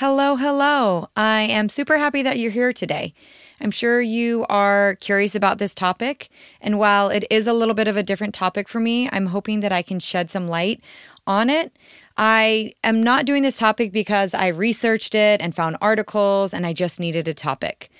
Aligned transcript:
Hello, 0.00 0.36
hello. 0.36 1.08
I 1.16 1.40
am 1.40 1.68
super 1.68 1.98
happy 1.98 2.22
that 2.22 2.38
you're 2.38 2.52
here 2.52 2.72
today. 2.72 3.14
I'm 3.60 3.72
sure 3.72 4.00
you 4.00 4.46
are 4.48 4.94
curious 5.00 5.34
about 5.34 5.58
this 5.58 5.74
topic. 5.74 6.28
And 6.60 6.78
while 6.78 7.08
it 7.08 7.24
is 7.30 7.48
a 7.48 7.52
little 7.52 7.74
bit 7.74 7.88
of 7.88 7.96
a 7.96 8.04
different 8.04 8.32
topic 8.32 8.68
for 8.68 8.78
me, 8.78 9.08
I'm 9.10 9.26
hoping 9.26 9.58
that 9.58 9.72
I 9.72 9.82
can 9.82 9.98
shed 9.98 10.30
some 10.30 10.46
light 10.46 10.80
on 11.26 11.50
it. 11.50 11.72
I 12.16 12.74
am 12.84 13.02
not 13.02 13.26
doing 13.26 13.42
this 13.42 13.58
topic 13.58 13.90
because 13.90 14.34
I 14.34 14.46
researched 14.46 15.16
it 15.16 15.40
and 15.40 15.52
found 15.52 15.76
articles 15.80 16.54
and 16.54 16.64
I 16.64 16.74
just 16.74 17.00
needed 17.00 17.26
a 17.26 17.34
topic. 17.34 17.90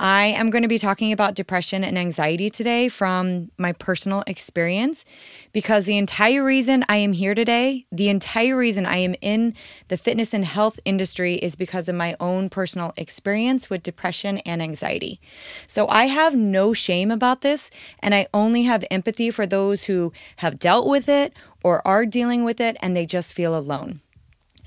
I 0.00 0.26
am 0.26 0.50
going 0.50 0.62
to 0.62 0.68
be 0.68 0.78
talking 0.78 1.12
about 1.12 1.34
depression 1.34 1.82
and 1.82 1.98
anxiety 1.98 2.50
today 2.50 2.88
from 2.88 3.50
my 3.58 3.72
personal 3.72 4.22
experience 4.28 5.04
because 5.52 5.86
the 5.86 5.98
entire 5.98 6.44
reason 6.44 6.84
I 6.88 6.98
am 6.98 7.12
here 7.12 7.34
today, 7.34 7.84
the 7.90 8.08
entire 8.08 8.56
reason 8.56 8.86
I 8.86 8.98
am 8.98 9.16
in 9.20 9.54
the 9.88 9.96
fitness 9.96 10.32
and 10.32 10.44
health 10.44 10.78
industry 10.84 11.34
is 11.34 11.56
because 11.56 11.88
of 11.88 11.96
my 11.96 12.14
own 12.20 12.48
personal 12.48 12.92
experience 12.96 13.68
with 13.68 13.82
depression 13.82 14.38
and 14.38 14.62
anxiety. 14.62 15.20
So 15.66 15.88
I 15.88 16.04
have 16.04 16.32
no 16.32 16.72
shame 16.72 17.10
about 17.10 17.40
this, 17.40 17.68
and 17.98 18.14
I 18.14 18.28
only 18.32 18.62
have 18.62 18.84
empathy 18.92 19.32
for 19.32 19.46
those 19.46 19.84
who 19.84 20.12
have 20.36 20.60
dealt 20.60 20.86
with 20.86 21.08
it 21.08 21.32
or 21.64 21.84
are 21.84 22.06
dealing 22.06 22.44
with 22.44 22.60
it 22.60 22.76
and 22.80 22.96
they 22.96 23.04
just 23.04 23.34
feel 23.34 23.58
alone. 23.58 24.00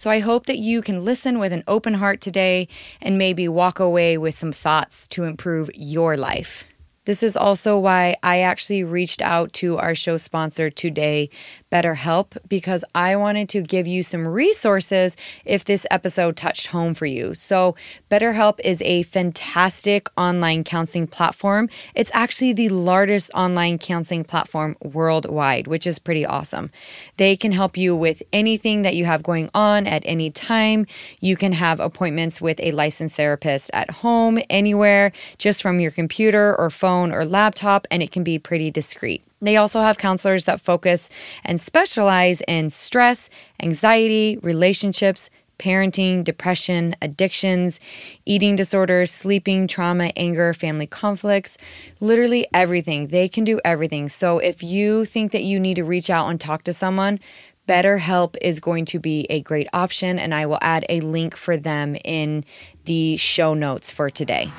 So 0.02 0.10
I 0.10 0.18
hope 0.18 0.48
that 0.48 0.58
you 0.58 0.82
can 0.82 1.06
listen 1.06 1.38
with 1.38 1.54
an 1.54 1.64
open 1.68 1.94
heart 1.94 2.22
today 2.22 2.68
and 3.04 3.20
maybe 3.20 3.48
walk 3.48 3.78
away 3.78 4.18
with 4.18 4.34
some 4.34 4.52
thoughts 4.52 5.08
to 5.10 5.26
improve 5.26 5.70
your 5.76 6.18
life. 6.18 6.64
This 7.06 7.22
is 7.22 7.38
also 7.38 7.78
why 7.78 8.16
I 8.24 8.40
actually 8.40 8.84
reached 8.84 9.22
out 9.22 9.54
to 9.62 9.78
our 9.78 9.94
show 9.94 10.18
sponsor 10.18 10.72
today, 10.72 11.30
BetterHelp, 11.72 12.38
because 12.48 12.84
I 12.94 13.16
wanted 13.16 13.48
to 13.50 13.62
give 13.62 13.88
you 13.88 14.04
some 14.04 14.28
resources 14.28 15.16
if 15.46 15.66
this 15.66 15.86
episode 15.90 16.36
touched 16.36 16.68
home 16.68 16.94
for 16.94 17.06
you. 17.06 17.34
So, 17.34 17.76
BetterHelp 18.10 18.60
is 18.64 18.82
a 18.82 19.04
fantastic 19.04 20.10
online 20.18 20.64
counseling 20.64 21.08
platform. 21.08 21.70
It's 21.96 22.12
actually 22.14 22.54
the 22.54 22.70
largest 22.70 23.32
online 23.34 23.78
counseling 23.78 24.24
platform 24.24 24.76
worldwide, 24.82 25.68
which 25.68 25.88
is 25.88 25.98
pretty 25.98 26.26
awesome. 26.26 26.72
They 27.18 27.36
can 27.36 27.52
help 27.52 27.78
you 27.78 27.96
with 27.96 28.22
anything 28.34 28.82
that 28.82 28.96
you 28.96 29.06
have 29.06 29.24
going 29.24 29.50
on 29.54 29.88
at 29.88 30.04
any 30.06 30.30
time. 30.30 30.86
You 31.20 31.38
can 31.38 31.54
have 31.54 31.80
appointments 31.80 32.42
with 32.42 32.60
a 32.60 32.72
licensed 32.72 33.16
therapist 33.16 33.72
at 33.74 33.90
home, 33.90 34.40
anywhere, 34.50 35.12
just 35.38 35.62
from 35.62 35.80
your 35.80 35.92
computer 35.92 36.56
or 36.58 36.70
phone 36.70 37.12
or 37.12 37.26
laptop, 37.26 37.88
and 37.90 38.04
it 38.04 38.12
can 38.12 38.24
be 38.24 38.38
pretty 38.38 38.72
discreet. 38.72 39.24
They 39.42 39.58
also 39.58 39.82
have 39.82 39.98
counselors 39.98 40.46
that 40.46 40.62
focus 40.62 41.10
and 41.44 41.60
specialize 41.60 42.42
in 42.48 42.70
stress, 42.70 43.30
anxiety, 43.62 44.38
relationships, 44.44 45.30
parenting, 45.58 46.24
depression, 46.24 46.96
addictions, 47.02 47.80
eating 48.26 48.56
disorders, 48.56 49.12
sleeping, 49.12 49.68
trauma, 49.68 50.12
anger, 50.16 50.54
family 50.54 50.88
conflicts, 50.88 51.58
literally 52.00 52.48
everything. 52.54 53.08
They 53.08 53.30
can 53.30 53.44
do 53.44 53.60
everything. 53.64 54.10
So 54.10 54.40
if 54.40 54.64
you 54.64 55.06
think 55.06 55.32
that 55.32 55.44
you 55.44 55.60
need 55.60 55.76
to 55.76 55.84
reach 55.84 56.10
out 56.10 56.30
and 56.30 56.40
talk 56.40 56.64
to 56.64 56.74
someone, 56.74 57.20
BetterHelp 57.68 58.36
is 58.42 58.60
going 58.60 58.86
to 58.86 59.00
be 59.00 59.28
a 59.30 59.42
great 59.42 59.68
option, 59.72 60.18
and 60.18 60.34
I 60.34 60.48
will 60.48 60.58
add 60.62 60.84
a 60.90 61.00
link 61.02 61.38
for 61.38 61.58
them 61.58 61.96
in 62.04 62.44
the 62.86 63.18
show 63.18 63.54
notes 63.54 63.92
for 63.92 64.10
today. 64.10 64.52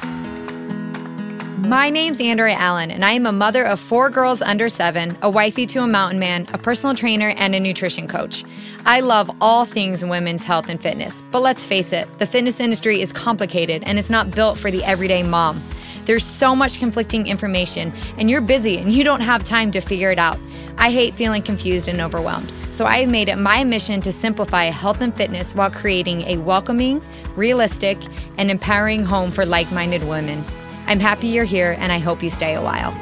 My 1.72 1.88
name's 1.88 2.20
Andrea 2.20 2.54
Allen, 2.56 2.90
and 2.90 3.02
I 3.02 3.12
am 3.12 3.24
a 3.24 3.32
mother 3.32 3.64
of 3.64 3.80
four 3.80 4.10
girls 4.10 4.42
under 4.42 4.68
seven, 4.68 5.16
a 5.22 5.30
wifey 5.30 5.64
to 5.68 5.78
a 5.78 5.86
mountain 5.86 6.18
man, 6.18 6.46
a 6.52 6.58
personal 6.58 6.94
trainer, 6.94 7.30
and 7.38 7.54
a 7.54 7.60
nutrition 7.60 8.06
coach. 8.06 8.44
I 8.84 9.00
love 9.00 9.34
all 9.40 9.64
things 9.64 10.04
women's 10.04 10.42
health 10.42 10.68
and 10.68 10.82
fitness, 10.82 11.22
but 11.30 11.40
let's 11.40 11.64
face 11.64 11.94
it, 11.94 12.06
the 12.18 12.26
fitness 12.26 12.60
industry 12.60 13.00
is 13.00 13.10
complicated 13.10 13.84
and 13.86 13.98
it's 13.98 14.10
not 14.10 14.32
built 14.32 14.58
for 14.58 14.70
the 14.70 14.84
everyday 14.84 15.22
mom. 15.22 15.64
There's 16.04 16.26
so 16.26 16.54
much 16.54 16.78
conflicting 16.78 17.26
information, 17.26 17.90
and 18.18 18.28
you're 18.28 18.42
busy 18.42 18.76
and 18.76 18.92
you 18.92 19.02
don't 19.02 19.22
have 19.22 19.42
time 19.42 19.70
to 19.70 19.80
figure 19.80 20.10
it 20.10 20.18
out. 20.18 20.38
I 20.76 20.90
hate 20.90 21.14
feeling 21.14 21.40
confused 21.40 21.88
and 21.88 22.02
overwhelmed. 22.02 22.52
So 22.72 22.84
I 22.84 22.98
have 22.98 23.08
made 23.08 23.30
it 23.30 23.36
my 23.36 23.64
mission 23.64 24.02
to 24.02 24.12
simplify 24.12 24.64
health 24.64 25.00
and 25.00 25.16
fitness 25.16 25.54
while 25.54 25.70
creating 25.70 26.20
a 26.24 26.36
welcoming, 26.36 27.00
realistic, 27.34 27.96
and 28.36 28.50
empowering 28.50 29.06
home 29.06 29.30
for 29.30 29.46
like 29.46 29.72
minded 29.72 30.06
women. 30.06 30.44
I'm 30.86 31.00
happy 31.00 31.28
you're 31.28 31.44
here 31.44 31.76
and 31.78 31.92
I 31.92 31.98
hope 31.98 32.22
you 32.22 32.30
stay 32.30 32.54
a 32.54 32.62
while. 32.62 32.92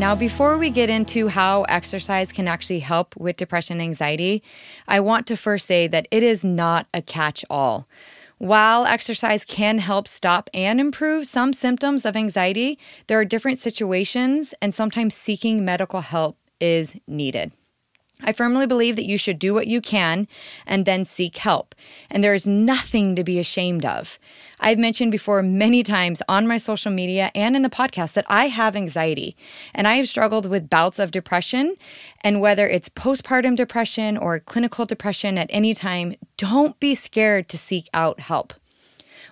Now, 0.00 0.14
before 0.14 0.56
we 0.56 0.70
get 0.70 0.88
into 0.88 1.28
how 1.28 1.64
exercise 1.64 2.32
can 2.32 2.48
actually 2.48 2.80
help 2.80 3.14
with 3.16 3.36
depression 3.36 3.74
and 3.74 3.82
anxiety, 3.82 4.42
I 4.88 4.98
want 5.00 5.26
to 5.26 5.36
first 5.36 5.66
say 5.66 5.88
that 5.88 6.08
it 6.10 6.22
is 6.22 6.42
not 6.42 6.86
a 6.94 7.02
catch 7.02 7.44
all. 7.50 7.86
While 8.38 8.86
exercise 8.86 9.44
can 9.44 9.78
help 9.78 10.08
stop 10.08 10.48
and 10.54 10.80
improve 10.80 11.26
some 11.26 11.52
symptoms 11.52 12.06
of 12.06 12.16
anxiety, 12.16 12.78
there 13.08 13.20
are 13.20 13.26
different 13.26 13.58
situations, 13.58 14.54
and 14.62 14.72
sometimes 14.72 15.14
seeking 15.14 15.66
medical 15.66 16.00
help 16.00 16.38
is 16.58 16.96
needed. 17.06 17.52
I 18.22 18.32
firmly 18.32 18.66
believe 18.66 18.96
that 18.96 19.06
you 19.06 19.18
should 19.18 19.38
do 19.38 19.54
what 19.54 19.66
you 19.66 19.80
can 19.80 20.28
and 20.66 20.84
then 20.84 21.04
seek 21.04 21.36
help. 21.38 21.74
And 22.10 22.22
there 22.22 22.34
is 22.34 22.46
nothing 22.46 23.14
to 23.16 23.24
be 23.24 23.38
ashamed 23.38 23.84
of. 23.84 24.18
I've 24.60 24.78
mentioned 24.78 25.10
before 25.10 25.42
many 25.42 25.82
times 25.82 26.22
on 26.28 26.46
my 26.46 26.58
social 26.58 26.92
media 26.92 27.30
and 27.34 27.56
in 27.56 27.62
the 27.62 27.70
podcast 27.70 28.12
that 28.12 28.26
I 28.28 28.48
have 28.48 28.76
anxiety 28.76 29.36
and 29.74 29.88
I 29.88 29.94
have 29.94 30.08
struggled 30.08 30.46
with 30.46 30.70
bouts 30.70 30.98
of 30.98 31.10
depression. 31.10 31.76
And 32.22 32.40
whether 32.40 32.66
it's 32.66 32.88
postpartum 32.88 33.56
depression 33.56 34.16
or 34.16 34.40
clinical 34.40 34.84
depression 34.86 35.38
at 35.38 35.50
any 35.50 35.74
time, 35.74 36.14
don't 36.36 36.78
be 36.80 36.94
scared 36.94 37.48
to 37.48 37.58
seek 37.58 37.88
out 37.94 38.20
help. 38.20 38.52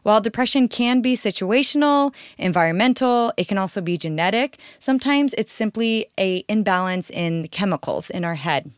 While 0.03 0.21
depression 0.21 0.69
can 0.69 1.03
be 1.03 1.17
situational, 1.17 2.15
environmental, 2.39 3.33
it 3.37 3.49
can 3.49 3.59
also 3.59 3.81
be 3.81 3.99
genetic. 3.99 4.59
Sometimes 4.79 5.35
it's 5.35 5.53
simply 5.53 6.07
a 6.19 6.45
imbalance 6.49 7.11
in 7.11 7.49
chemicals 7.49 8.09
in 8.09 8.25
our 8.25 8.37
head. 8.37 8.71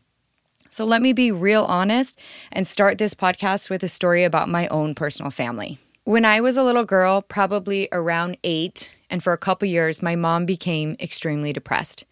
So 0.71 0.85
let 0.85 1.01
me 1.01 1.11
be 1.11 1.33
real 1.33 1.65
honest 1.65 2.17
and 2.49 2.65
start 2.65 2.97
this 2.97 3.13
podcast 3.13 3.69
with 3.69 3.83
a 3.83 3.89
story 3.89 4.23
about 4.23 4.47
my 4.47 4.69
own 4.69 4.95
personal 4.95 5.29
family. 5.29 5.79
When 6.05 6.23
I 6.23 6.39
was 6.39 6.55
a 6.55 6.63
little 6.63 6.85
girl, 6.85 7.21
probably 7.21 7.89
around 7.91 8.37
8, 8.45 8.89
and 9.09 9.21
for 9.21 9.33
a 9.33 9.37
couple 9.37 9.67
years 9.67 10.01
my 10.01 10.15
mom 10.15 10.45
became 10.45 10.95
extremely 11.01 11.51
depressed. 11.51 12.05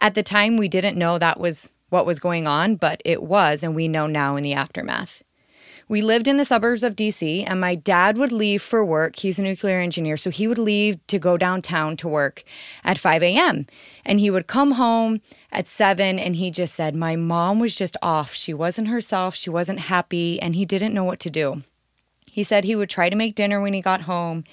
At 0.00 0.14
the 0.14 0.22
time 0.22 0.56
we 0.56 0.68
didn't 0.68 0.96
know 0.96 1.18
that 1.18 1.40
was 1.40 1.72
what 1.88 2.06
was 2.06 2.20
going 2.20 2.46
on, 2.46 2.76
but 2.76 3.02
it 3.04 3.20
was 3.20 3.64
and 3.64 3.74
we 3.74 3.88
know 3.88 4.06
now 4.06 4.36
in 4.36 4.44
the 4.44 4.52
aftermath. 4.52 5.24
We 5.88 6.02
lived 6.02 6.28
in 6.28 6.36
the 6.36 6.44
suburbs 6.44 6.82
of 6.82 6.94
DC, 6.94 7.44
and 7.46 7.58
my 7.60 7.74
dad 7.74 8.18
would 8.18 8.30
leave 8.30 8.60
for 8.60 8.84
work. 8.84 9.16
He's 9.16 9.38
a 9.38 9.42
nuclear 9.42 9.80
engineer, 9.80 10.18
so 10.18 10.28
he 10.28 10.46
would 10.46 10.58
leave 10.58 11.04
to 11.06 11.18
go 11.18 11.38
downtown 11.38 11.96
to 11.96 12.08
work 12.08 12.44
at 12.84 12.98
5 12.98 13.22
a.m. 13.22 13.66
And 14.04 14.20
he 14.20 14.30
would 14.30 14.46
come 14.46 14.72
home 14.72 15.22
at 15.50 15.66
7, 15.66 16.18
and 16.18 16.36
he 16.36 16.50
just 16.50 16.74
said, 16.74 16.94
My 16.94 17.16
mom 17.16 17.58
was 17.58 17.74
just 17.74 17.96
off. 18.02 18.34
She 18.34 18.52
wasn't 18.52 18.88
herself, 18.88 19.34
she 19.34 19.48
wasn't 19.48 19.80
happy, 19.80 20.38
and 20.42 20.54
he 20.54 20.66
didn't 20.66 20.92
know 20.92 21.04
what 21.04 21.20
to 21.20 21.30
do. 21.30 21.62
He 22.30 22.44
said 22.44 22.64
he 22.64 22.76
would 22.76 22.90
try 22.90 23.08
to 23.08 23.16
make 23.16 23.34
dinner 23.34 23.58
when 23.58 23.72
he 23.72 23.80
got 23.80 24.02
home. 24.02 24.44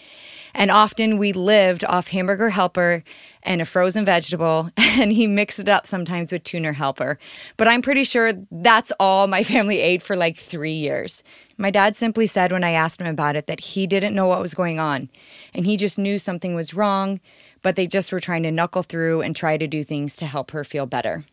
And 0.58 0.72
often 0.72 1.18
we 1.18 1.34
lived 1.34 1.84
off 1.84 2.08
hamburger 2.08 2.50
helper 2.50 3.04
and 3.44 3.62
a 3.62 3.66
frozen 3.66 4.06
vegetable, 4.06 4.70
and 4.78 5.12
he 5.12 5.28
mixed 5.28 5.60
it 5.60 5.68
up 5.68 5.86
sometimes 5.86 6.32
with 6.32 6.46
tuna 6.46 6.72
helper. 6.72 7.20
But 7.58 7.68
I'm 7.68 7.82
pretty 7.82 8.06
sure 8.06 8.32
that's 8.50 8.92
all 8.98 9.28
my 9.28 9.44
family 9.44 9.82
ate 9.82 10.02
for 10.02 10.16
like 10.16 10.38
three 10.38 10.72
years. 10.72 11.24
My 11.58 11.72
dad 11.72 11.98
simply 11.98 12.26
said 12.26 12.54
when 12.54 12.64
I 12.64 12.72
asked 12.72 13.02
him 13.02 13.08
about 13.08 13.36
it 13.36 13.48
that 13.48 13.60
he 13.60 13.86
didn't 13.86 14.16
know 14.16 14.28
what 14.28 14.42
was 14.42 14.54
going 14.54 14.80
on, 14.80 15.10
and 15.54 15.66
he 15.66 15.76
just 15.76 15.98
knew 15.98 16.18
something 16.18 16.56
was 16.56 16.74
wrong, 16.74 17.20
but 17.62 17.76
they 17.76 17.86
just 17.86 18.14
were 18.14 18.22
trying 18.22 18.44
to 18.44 18.52
knuckle 18.52 18.84
through 18.84 19.22
and 19.22 19.36
try 19.36 19.58
to 19.58 19.68
do 19.68 19.84
things 19.84 20.16
to 20.16 20.26
help 20.26 20.52
her 20.52 20.64
feel 20.64 20.86
better. 20.86 21.26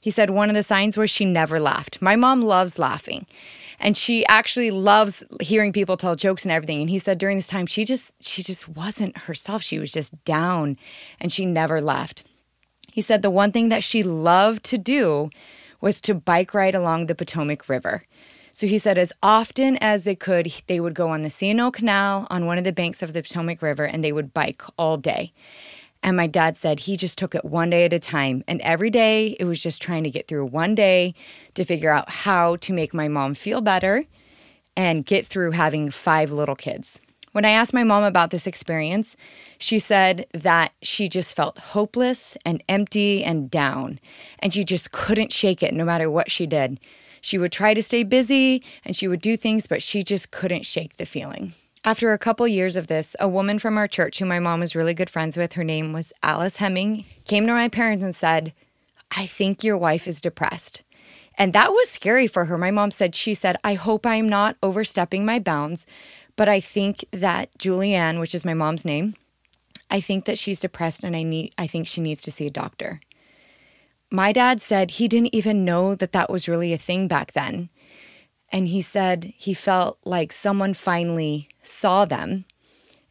He 0.00 0.10
said 0.10 0.30
one 0.30 0.48
of 0.48 0.54
the 0.54 0.62
signs 0.62 0.96
was 0.96 1.10
she 1.10 1.24
never 1.26 1.60
laughed. 1.60 2.00
My 2.00 2.16
mom 2.16 2.42
loves 2.42 2.78
laughing 2.78 3.26
and 3.78 3.96
she 3.96 4.26
actually 4.26 4.70
loves 4.70 5.24
hearing 5.40 5.72
people 5.72 5.96
tell 5.96 6.16
jokes 6.16 6.44
and 6.44 6.52
everything. 6.52 6.80
And 6.80 6.90
he 6.90 6.98
said 6.98 7.18
during 7.18 7.36
this 7.36 7.48
time 7.48 7.66
she 7.66 7.84
just 7.84 8.14
she 8.20 8.42
just 8.42 8.68
wasn't 8.68 9.16
herself. 9.16 9.62
She 9.62 9.78
was 9.78 9.92
just 9.92 10.24
down 10.24 10.76
and 11.20 11.32
she 11.32 11.46
never 11.46 11.80
laughed 11.80 12.24
he 12.94 13.00
said 13.02 13.22
the 13.22 13.30
one 13.30 13.50
thing 13.50 13.70
that 13.70 13.82
she 13.82 14.04
loved 14.04 14.62
to 14.66 14.78
do 14.78 15.28
was 15.80 16.00
to 16.02 16.14
bike 16.14 16.54
ride 16.54 16.76
along 16.76 17.06
the 17.06 17.14
potomac 17.16 17.68
river. 17.68 18.04
So 18.52 18.68
he 18.68 18.78
said 18.78 18.98
as 18.98 19.12
often 19.20 19.76
as 19.80 20.04
they 20.04 20.14
could 20.14 20.52
they 20.68 20.78
would 20.78 20.94
go 20.94 21.08
on 21.08 21.22
the 21.22 21.28
C&O 21.28 21.72
canal 21.72 22.28
on 22.30 22.46
one 22.46 22.56
of 22.56 22.62
the 22.62 22.70
banks 22.70 23.02
of 23.02 23.12
the 23.12 23.20
potomac 23.20 23.62
river 23.62 23.82
and 23.82 24.04
they 24.04 24.12
would 24.12 24.32
bike 24.32 24.62
all 24.78 24.96
day 24.96 25.32
and 26.04 26.18
my 26.18 26.26
dad 26.26 26.56
said 26.56 26.80
he 26.80 26.98
just 26.98 27.16
took 27.16 27.34
it 27.34 27.46
one 27.46 27.70
day 27.70 27.86
at 27.86 27.92
a 27.92 27.98
time. 27.98 28.44
And 28.46 28.60
every 28.60 28.90
day 28.90 29.36
it 29.40 29.46
was 29.46 29.62
just 29.62 29.80
trying 29.80 30.04
to 30.04 30.10
get 30.10 30.28
through 30.28 30.44
one 30.44 30.74
day 30.74 31.14
to 31.54 31.64
figure 31.64 31.90
out 31.90 32.10
how 32.10 32.56
to 32.56 32.74
make 32.74 32.92
my 32.92 33.08
mom 33.08 33.32
feel 33.32 33.62
better 33.62 34.04
and 34.76 35.06
get 35.06 35.26
through 35.26 35.52
having 35.52 35.90
five 35.90 36.30
little 36.30 36.54
kids. 36.54 37.00
When 37.32 37.46
I 37.46 37.50
asked 37.50 37.72
my 37.72 37.84
mom 37.84 38.04
about 38.04 38.30
this 38.30 38.46
experience, 38.46 39.16
she 39.58 39.78
said 39.78 40.26
that 40.34 40.72
she 40.82 41.08
just 41.08 41.34
felt 41.34 41.58
hopeless 41.58 42.36
and 42.44 42.62
empty 42.68 43.24
and 43.24 43.50
down, 43.50 43.98
and 44.38 44.54
she 44.54 44.62
just 44.62 44.92
couldn't 44.92 45.32
shake 45.32 45.60
it 45.60 45.74
no 45.74 45.84
matter 45.84 46.08
what 46.08 46.30
she 46.30 46.46
did. 46.46 46.78
She 47.22 47.38
would 47.38 47.50
try 47.50 47.74
to 47.74 47.82
stay 47.82 48.04
busy 48.04 48.62
and 48.84 48.94
she 48.94 49.08
would 49.08 49.20
do 49.20 49.36
things, 49.36 49.66
but 49.66 49.82
she 49.82 50.04
just 50.04 50.30
couldn't 50.30 50.64
shake 50.64 50.98
the 50.98 51.06
feeling. 51.06 51.54
After 51.86 52.14
a 52.14 52.18
couple 52.18 52.48
years 52.48 52.76
of 52.76 52.86
this, 52.86 53.14
a 53.20 53.28
woman 53.28 53.58
from 53.58 53.76
our 53.76 53.86
church, 53.86 54.18
who 54.18 54.24
my 54.24 54.38
mom 54.38 54.60
was 54.60 54.74
really 54.74 54.94
good 54.94 55.10
friends 55.10 55.36
with, 55.36 55.52
her 55.52 55.64
name 55.64 55.92
was 55.92 56.14
Alice 56.22 56.56
Hemming, 56.56 57.04
came 57.26 57.46
to 57.46 57.52
my 57.52 57.68
parents 57.68 58.02
and 58.02 58.14
said, 58.14 58.54
I 59.14 59.26
think 59.26 59.62
your 59.62 59.76
wife 59.76 60.08
is 60.08 60.22
depressed. 60.22 60.82
And 61.36 61.52
that 61.52 61.72
was 61.72 61.90
scary 61.90 62.26
for 62.26 62.46
her. 62.46 62.56
My 62.56 62.70
mom 62.70 62.90
said, 62.90 63.14
She 63.14 63.34
said, 63.34 63.56
I 63.62 63.74
hope 63.74 64.06
I'm 64.06 64.26
not 64.28 64.56
overstepping 64.62 65.26
my 65.26 65.38
bounds, 65.38 65.86
but 66.36 66.48
I 66.48 66.58
think 66.58 67.04
that 67.10 67.50
Julianne, 67.58 68.18
which 68.18 68.34
is 68.34 68.46
my 68.46 68.54
mom's 68.54 68.86
name, 68.86 69.14
I 69.90 70.00
think 70.00 70.24
that 70.24 70.38
she's 70.38 70.60
depressed 70.60 71.04
and 71.04 71.14
I 71.14 71.22
need 71.22 71.52
I 71.58 71.66
think 71.66 71.86
she 71.86 72.00
needs 72.00 72.22
to 72.22 72.30
see 72.30 72.46
a 72.46 72.50
doctor. 72.50 73.00
My 74.10 74.32
dad 74.32 74.62
said 74.62 74.92
he 74.92 75.06
didn't 75.06 75.34
even 75.34 75.66
know 75.66 75.94
that 75.94 76.12
that 76.12 76.30
was 76.30 76.48
really 76.48 76.72
a 76.72 76.78
thing 76.78 77.08
back 77.08 77.32
then. 77.32 77.68
And 78.54 78.68
he 78.68 78.82
said 78.82 79.34
he 79.36 79.52
felt 79.52 79.98
like 80.04 80.32
someone 80.32 80.74
finally 80.74 81.48
saw 81.64 82.04
them 82.04 82.44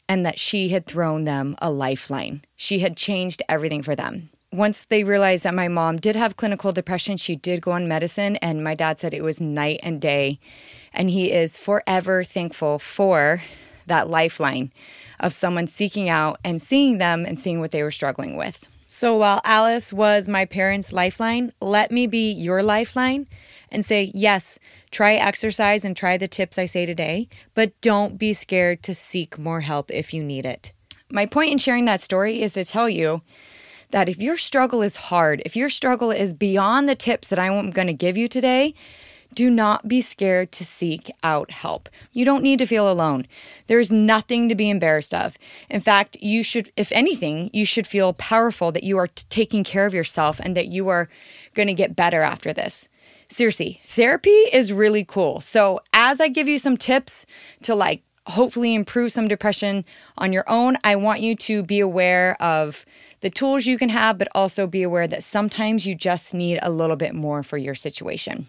and 0.08 0.26
that 0.26 0.40
she 0.40 0.70
had 0.70 0.86
thrown 0.86 1.26
them 1.26 1.58
a 1.62 1.70
lifeline. 1.70 2.44
She 2.56 2.80
had 2.80 2.96
changed 2.96 3.42
everything 3.50 3.84
for 3.84 3.94
them. 3.94 4.30
Once 4.54 4.86
they 4.86 5.04
realized 5.04 5.44
that 5.44 5.54
my 5.54 5.68
mom 5.68 5.98
did 5.98 6.16
have 6.16 6.38
clinical 6.38 6.72
depression, 6.72 7.18
she 7.18 7.36
did 7.36 7.62
go 7.62 7.72
on 7.72 7.90
medicine, 7.90 8.38
and 8.38 8.64
my 8.64 8.74
dad 8.74 9.00
said 9.00 9.14
it 9.14 9.22
was 9.24 9.42
night 9.42 9.82
and 9.84 10.00
day. 10.00 10.40
And 10.94 11.10
he 11.10 11.30
is 11.30 11.58
forever 11.58 12.24
thankful 12.24 12.80
for 12.80 13.42
that 13.86 14.10
lifeline 14.10 14.72
of 15.20 15.34
someone 15.34 15.68
seeking 15.68 16.08
out 16.08 16.40
and 16.46 16.62
seeing 16.62 17.00
them 17.00 17.26
and 17.26 17.38
seeing 17.38 17.60
what 17.60 17.72
they 17.72 17.84
were 17.84 17.92
struggling 17.92 18.38
with. 18.38 18.66
So 18.96 19.18
while 19.18 19.42
Alice 19.44 19.92
was 19.92 20.28
my 20.28 20.46
parents' 20.46 20.94
lifeline, 20.94 21.52
let 21.60 21.92
me 21.92 22.06
be 22.06 22.32
your 22.32 22.62
lifeline 22.62 23.26
and 23.72 23.84
say, 23.84 24.12
yes, 24.14 24.60
try 24.92 25.16
exercise 25.16 25.84
and 25.84 25.98
try 25.98 26.16
the 26.16 26.28
tips 26.28 26.60
I 26.60 26.66
say 26.66 26.86
today, 26.86 27.28
but 27.56 27.74
don't 27.82 28.20
be 28.20 28.34
scared 28.34 28.84
to 28.84 28.94
seek 28.94 29.40
more 29.40 29.62
help 29.62 29.90
if 29.90 30.14
you 30.14 30.24
need 30.24 30.46
it. 30.46 30.74
My 31.10 31.26
point 31.26 31.52
in 31.52 31.58
sharing 31.58 31.86
that 31.86 32.02
story 32.02 32.44
is 32.44 32.54
to 32.54 32.64
tell 32.64 32.88
you 32.88 33.24
that 33.90 34.10
if 34.10 34.22
your 34.22 34.38
struggle 34.38 34.84
is 34.84 34.96
hard, 34.96 35.42
if 35.44 35.56
your 35.56 35.72
struggle 35.72 36.12
is 36.12 36.32
beyond 36.32 36.88
the 36.88 36.94
tips 36.94 37.30
that 37.30 37.40
I'm 37.40 37.72
going 37.72 37.88
to 37.88 37.94
give 37.94 38.16
you 38.16 38.28
today, 38.28 38.76
do 39.36 39.50
not 39.50 39.88
be 39.88 40.02
scared 40.02 40.52
to 40.54 40.66
seek 40.66 41.12
out 41.24 41.52
help. 41.52 41.90
You 42.12 42.26
don't 42.26 42.44
need 42.44 42.60
to 42.60 42.66
feel 42.66 42.92
alone. 42.92 43.26
There's 43.68 43.92
nothing 43.92 44.50
to 44.50 44.56
be 44.56 44.70
embarrassed 44.70 45.14
of. 45.14 45.38
In 45.70 45.82
fact, 45.82 46.18
you 46.22 46.44
should, 46.44 46.72
if 46.78 46.92
anything, 46.92 47.50
you 47.54 47.66
should 47.66 47.88
feel 47.88 48.14
powerful 48.14 48.72
that 48.72 48.84
you 48.84 48.98
are 48.98 49.08
t- 49.08 49.24
taking 49.30 49.64
care 49.64 49.86
of 49.86 49.94
yourself 49.94 50.40
and 50.40 50.56
that 50.58 50.68
you 50.68 50.90
are 50.90 51.10
going 51.54 51.68
to 51.68 51.74
get 51.74 51.96
better 51.96 52.22
after 52.22 52.54
this. 52.54 52.90
Seriously, 53.30 53.82
therapy 53.88 54.30
is 54.30 54.74
really 54.74 55.04
cool. 55.04 55.42
So, 55.42 55.80
as 55.94 56.22
I 56.22 56.28
give 56.28 56.48
you 56.48 56.60
some 56.60 56.78
tips 56.78 57.26
to 57.64 57.74
like 57.74 58.04
hopefully 58.28 58.74
improve 58.74 59.12
some 59.12 59.28
depression 59.28 59.86
on 60.18 60.32
your 60.32 60.46
own, 60.48 60.78
I 60.84 60.96
want 60.96 61.22
you 61.22 61.36
to 61.36 61.64
be 61.64 61.80
aware 61.80 62.42
of 62.42 62.86
the 63.22 63.30
tools 63.30 63.66
you 63.66 63.78
can 63.78 63.90
have, 63.90 64.18
but 64.18 64.28
also 64.36 64.68
be 64.68 64.84
aware 64.84 65.08
that 65.08 65.24
sometimes 65.24 65.86
you 65.86 65.96
just 65.96 66.34
need 66.34 66.60
a 66.62 66.70
little 66.70 66.96
bit 66.96 67.16
more 67.16 67.44
for 67.44 67.58
your 67.58 67.76
situation 67.76 68.48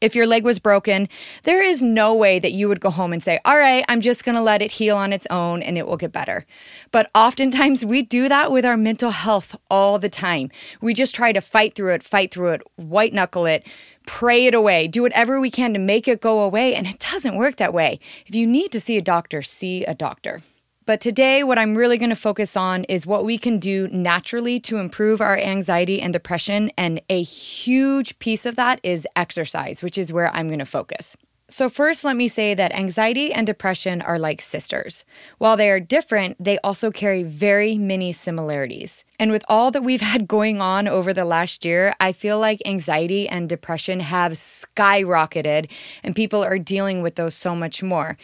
if 0.00 0.14
your 0.14 0.26
leg 0.26 0.44
was 0.44 0.58
broken, 0.58 1.08
there 1.42 1.62
is 1.62 1.82
no 1.82 2.14
way 2.14 2.38
that 2.38 2.52
you 2.52 2.68
would 2.68 2.80
go 2.80 2.90
home 2.90 3.12
and 3.12 3.22
say, 3.22 3.40
All 3.44 3.56
right, 3.56 3.84
I'm 3.88 4.00
just 4.00 4.24
going 4.24 4.36
to 4.36 4.42
let 4.42 4.62
it 4.62 4.72
heal 4.72 4.96
on 4.96 5.12
its 5.12 5.26
own 5.30 5.62
and 5.62 5.76
it 5.76 5.86
will 5.86 5.96
get 5.96 6.12
better. 6.12 6.46
But 6.90 7.10
oftentimes 7.14 7.84
we 7.84 8.02
do 8.02 8.28
that 8.28 8.52
with 8.52 8.64
our 8.64 8.76
mental 8.76 9.10
health 9.10 9.56
all 9.70 9.98
the 9.98 10.08
time. 10.08 10.50
We 10.80 10.94
just 10.94 11.14
try 11.14 11.32
to 11.32 11.40
fight 11.40 11.74
through 11.74 11.94
it, 11.94 12.02
fight 12.02 12.32
through 12.32 12.52
it, 12.52 12.62
white 12.76 13.12
knuckle 13.12 13.46
it, 13.46 13.66
pray 14.06 14.46
it 14.46 14.54
away, 14.54 14.86
do 14.86 15.02
whatever 15.02 15.40
we 15.40 15.50
can 15.50 15.72
to 15.72 15.78
make 15.78 16.06
it 16.06 16.20
go 16.20 16.40
away. 16.40 16.74
And 16.74 16.86
it 16.86 16.98
doesn't 16.98 17.36
work 17.36 17.56
that 17.56 17.74
way. 17.74 17.98
If 18.26 18.34
you 18.34 18.46
need 18.46 18.72
to 18.72 18.80
see 18.80 18.96
a 18.96 19.02
doctor, 19.02 19.42
see 19.42 19.84
a 19.84 19.94
doctor. 19.94 20.42
But 20.88 21.02
today, 21.02 21.44
what 21.44 21.58
I'm 21.58 21.76
really 21.76 21.98
going 21.98 22.08
to 22.08 22.16
focus 22.16 22.56
on 22.56 22.84
is 22.84 23.06
what 23.06 23.26
we 23.26 23.36
can 23.36 23.58
do 23.58 23.88
naturally 23.88 24.58
to 24.60 24.78
improve 24.78 25.20
our 25.20 25.36
anxiety 25.36 26.00
and 26.00 26.14
depression. 26.14 26.70
And 26.78 27.02
a 27.10 27.22
huge 27.22 28.18
piece 28.20 28.46
of 28.46 28.56
that 28.56 28.80
is 28.82 29.06
exercise, 29.14 29.82
which 29.82 29.98
is 29.98 30.14
where 30.14 30.34
I'm 30.34 30.46
going 30.46 30.60
to 30.60 30.64
focus. 30.64 31.14
So, 31.50 31.70
first, 31.70 32.04
let 32.04 32.14
me 32.14 32.28
say 32.28 32.52
that 32.52 32.74
anxiety 32.74 33.32
and 33.32 33.46
depression 33.46 34.02
are 34.02 34.18
like 34.18 34.42
sisters. 34.42 35.06
While 35.38 35.56
they 35.56 35.70
are 35.70 35.80
different, 35.80 36.36
they 36.38 36.58
also 36.58 36.90
carry 36.90 37.22
very 37.22 37.78
many 37.78 38.12
similarities. 38.12 39.02
And 39.18 39.30
with 39.30 39.42
all 39.48 39.70
that 39.70 39.82
we've 39.82 40.00
had 40.12 40.28
going 40.28 40.60
on 40.60 40.86
over 40.86 41.14
the 41.14 41.24
last 41.24 41.64
year, 41.64 41.94
I 42.00 42.12
feel 42.12 42.38
like 42.38 42.60
anxiety 42.66 43.26
and 43.26 43.48
depression 43.48 44.00
have 44.00 44.32
skyrocketed, 44.32 45.70
and 46.02 46.14
people 46.14 46.44
are 46.44 46.58
dealing 46.58 47.00
with 47.00 47.14
those 47.14 47.34
so 47.34 47.56
much 47.56 47.82
more. 47.82 48.18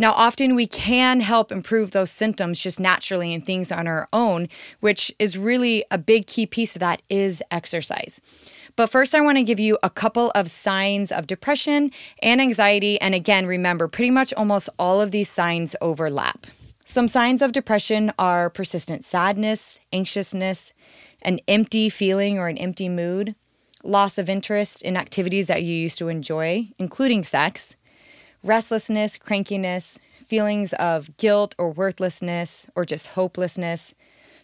Now, 0.00 0.12
often 0.12 0.54
we 0.54 0.66
can 0.66 1.20
help 1.20 1.52
improve 1.52 1.90
those 1.90 2.10
symptoms 2.10 2.58
just 2.58 2.80
naturally 2.80 3.34
and 3.34 3.44
things 3.44 3.70
on 3.70 3.86
our 3.86 4.08
own, 4.14 4.48
which 4.80 5.12
is 5.18 5.36
really 5.36 5.84
a 5.90 5.98
big 5.98 6.26
key 6.26 6.46
piece 6.46 6.74
of 6.74 6.80
that 6.80 7.02
is 7.10 7.42
exercise. 7.50 8.18
But 8.76 8.86
first, 8.86 9.14
I 9.14 9.20
want 9.20 9.36
to 9.36 9.42
give 9.42 9.60
you 9.60 9.76
a 9.82 9.90
couple 9.90 10.32
of 10.34 10.50
signs 10.50 11.12
of 11.12 11.26
depression 11.26 11.90
and 12.22 12.40
anxiety. 12.40 12.98
And 13.02 13.14
again, 13.14 13.44
remember, 13.44 13.88
pretty 13.88 14.10
much 14.10 14.32
almost 14.38 14.70
all 14.78 15.02
of 15.02 15.10
these 15.10 15.28
signs 15.28 15.76
overlap. 15.82 16.46
Some 16.86 17.06
signs 17.06 17.42
of 17.42 17.52
depression 17.52 18.10
are 18.18 18.48
persistent 18.48 19.04
sadness, 19.04 19.80
anxiousness, 19.92 20.72
an 21.20 21.40
empty 21.46 21.90
feeling 21.90 22.38
or 22.38 22.48
an 22.48 22.56
empty 22.56 22.88
mood, 22.88 23.34
loss 23.84 24.16
of 24.16 24.30
interest 24.30 24.80
in 24.80 24.96
activities 24.96 25.46
that 25.48 25.62
you 25.62 25.74
used 25.74 25.98
to 25.98 26.08
enjoy, 26.08 26.70
including 26.78 27.22
sex, 27.22 27.76
restlessness, 28.42 29.18
crankiness, 29.18 29.98
feelings 30.26 30.72
of 30.74 31.16
guilt 31.16 31.54
or 31.58 31.70
worthlessness 31.70 32.66
or 32.74 32.84
just 32.84 33.08
hopelessness, 33.08 33.94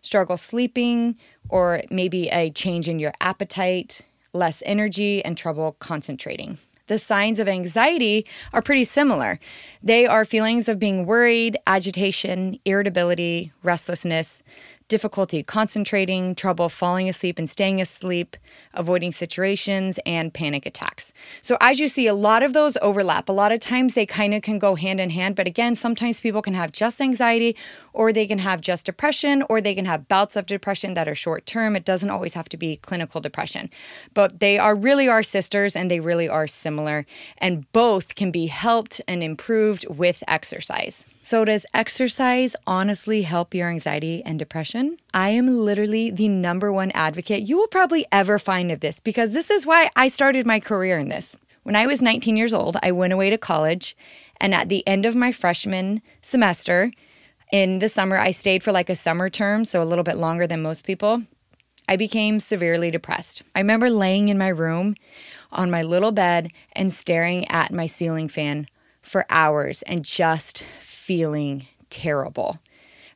struggle 0.03 0.37
sleeping, 0.37 1.17
or 1.49 1.83
maybe 1.91 2.29
a 2.29 2.51
change 2.51 2.89
in 2.89 2.99
your 2.99 3.13
appetite, 3.21 4.03
less 4.33 4.63
energy, 4.67 5.25
and 5.25 5.37
trouble 5.37 5.77
concentrating. 5.79 6.59
The 6.89 6.99
signs 6.99 7.41
of 7.41 7.49
anxiety 7.49 8.27
are 8.53 8.63
pretty 8.63 8.85
similar. 8.85 9.41
They 9.83 10.07
are 10.07 10.25
feelings 10.25 10.69
of 10.69 10.79
being 10.79 11.05
worried, 11.05 11.59
agitation, 11.67 12.61
irritability, 12.65 13.53
restlessness, 13.65 14.43
difficulty 14.89 15.43
concentrating, 15.43 16.35
trouble 16.35 16.69
falling 16.69 17.09
asleep 17.09 17.39
and 17.39 17.51
staying 17.51 17.81
asleep, 17.81 18.37
avoiding 18.75 19.13
situations, 19.13 19.99
and 20.07 20.33
panic 20.33 20.65
attacks. 20.67 21.13
So, 21.43 21.57
as 21.61 21.81
you 21.81 21.89
see, 21.89 22.07
a 22.07 22.15
lot 22.15 22.43
of 22.43 22.53
those 22.53 22.77
overlap. 22.83 23.29
A 23.29 23.33
lot 23.33 23.53
of 23.53 23.61
times 23.61 23.95
they 23.95 24.07
kind 24.07 24.35
of 24.35 24.43
can 24.43 24.59
go 24.59 24.75
hand 24.75 25.01
in 25.01 25.11
hand, 25.11 25.35
but 25.35 25.47
again, 25.47 25.75
sometimes 25.75 26.21
people 26.21 26.43
can 26.43 26.55
have 26.55 26.73
just 26.73 27.01
anxiety, 27.01 27.57
or 27.93 28.13
they 28.13 28.27
can 28.27 28.39
have 28.39 28.61
just 28.61 28.87
depression, 28.87 29.43
or 29.49 29.61
they 29.61 29.75
can 29.75 29.87
have 29.87 30.09
bouts 30.09 30.37
of 30.37 30.47
depression 30.47 30.95
that 30.95 31.09
are 31.09 31.15
short 31.15 31.47
term. 31.47 31.75
It 31.75 31.85
doesn't 31.85 32.11
always 32.11 32.35
have 32.35 32.49
to 32.51 32.57
be 32.57 32.77
clinical 32.77 33.21
depression, 33.21 33.71
but 34.15 34.41
they 34.41 34.59
are 34.59 34.75
really 34.75 35.09
our 35.09 35.23
sisters 35.23 35.75
and 35.75 35.91
they 35.91 36.01
really 36.01 36.29
are 36.29 36.47
similar, 36.47 37.07
and 37.39 37.71
both 37.73 38.15
can 38.15 38.31
be 38.31 38.47
helped 38.47 39.01
and 39.09 39.23
improved 39.23 39.85
with 39.89 40.23
exercise. 40.29 41.05
So, 41.23 41.45
does 41.45 41.67
exercise 41.75 42.55
honestly 42.69 43.23
help 43.23 43.53
your 43.53 43.69
anxiety 43.69 44.23
and 44.25 44.39
depression? 44.39 44.76
I 45.15 45.31
am 45.31 45.47
literally 45.47 46.11
the 46.11 46.29
number 46.29 46.71
one 46.71 46.91
advocate 46.91 47.43
you 47.43 47.57
will 47.57 47.67
probably 47.67 48.05
ever 48.13 48.39
find 48.39 48.71
of 48.71 48.81
this 48.81 49.01
because 49.01 49.31
this 49.31 49.51
is 49.51 49.65
why 49.65 49.89
I 49.97 50.09
started 50.09 50.45
my 50.45 50.61
career 50.61 50.99
in 50.99 51.09
this. 51.09 51.35
When 51.63 51.75
I 51.75 51.87
was 51.87 52.03
19 52.03 52.37
years 52.37 52.53
old, 52.53 52.77
I 52.83 52.93
went 52.93 53.15
away 53.15 53.31
to 53.31 53.39
college, 53.39 53.97
and 54.39 54.55
at 54.55 54.69
the 54.69 54.87
end 54.87 55.07
of 55.07 55.17
my 55.17 55.33
freshman 55.33 56.03
semester, 56.21 56.93
in 57.51 57.79
the 57.79 57.89
summer, 57.89 58.19
I 58.19 58.33
stayed 58.33 58.63
for 58.63 58.71
like 58.71 58.91
a 58.91 58.97
summer 58.97 59.31
term, 59.31 59.65
so 59.65 59.83
a 59.83 59.85
little 59.85 60.05
bit 60.05 60.19
longer 60.19 60.47
than 60.47 60.61
most 60.61 60.85
people. 60.85 61.23
I 61.89 61.97
became 61.97 62.39
severely 62.39 62.91
depressed. 62.91 63.43
I 63.55 63.61
remember 63.61 63.89
laying 63.89 64.29
in 64.29 64.37
my 64.37 64.49
room 64.49 64.95
on 65.53 65.71
my 65.71 65.83
little 65.83 66.13
bed 66.13 66.53
and 66.73 66.93
staring 66.93 67.49
at 67.49 67.73
my 67.73 67.87
ceiling 67.87 68.29
fan 68.29 68.69
for 69.01 69.25
hours 69.31 69.81
and 69.83 70.05
just 70.05 70.65
feeling 70.83 71.67
terrible. 71.89 72.59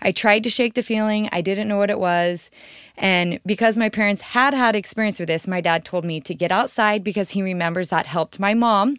I 0.03 0.13
tried 0.13 0.45
to 0.45 0.51
shake 0.51 0.75
the 0.75 0.83
feeling. 0.83 1.29
I 1.33 1.41
didn't 1.41 1.69
know 1.69 1.77
what 1.77 1.91
it 1.91 1.99
was. 1.99 2.51
And 2.97 3.41
because 3.45 3.77
my 3.77 3.89
parents 3.89 4.21
had 4.21 4.55
had 4.55 4.77
experience 4.77 5.19
with 5.19 5.29
this, 5.29 5.47
my 5.47 5.61
dad 5.61 5.85
told 5.85 6.05
me 6.05 6.21
to 6.23 6.35
get 6.35 6.53
outside 6.53 7.05
because 7.05 7.31
he 7.31 7.43
remembers 7.43 7.89
that 7.89 8.07
helped 8.07 8.39
my 8.39 8.55
mom. 8.55 8.97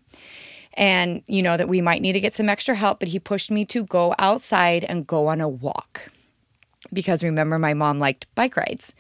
And, 0.75 1.22
you 1.27 1.43
know, 1.43 1.58
that 1.58 1.67
we 1.67 1.81
might 1.81 2.01
need 2.01 2.13
to 2.13 2.20
get 2.20 2.34
some 2.34 2.48
extra 2.48 2.75
help. 2.75 3.00
But 3.00 3.10
he 3.10 3.20
pushed 3.20 3.51
me 3.51 3.65
to 3.65 3.84
go 3.84 4.15
outside 4.17 4.84
and 4.86 5.05
go 5.05 5.27
on 5.27 5.41
a 5.41 5.50
walk 5.50 6.10
because 6.93 7.24
remember, 7.24 7.60
my 7.60 7.74
mom 7.74 8.00
liked 8.00 8.27
bike 8.36 8.58
rides. 8.58 8.93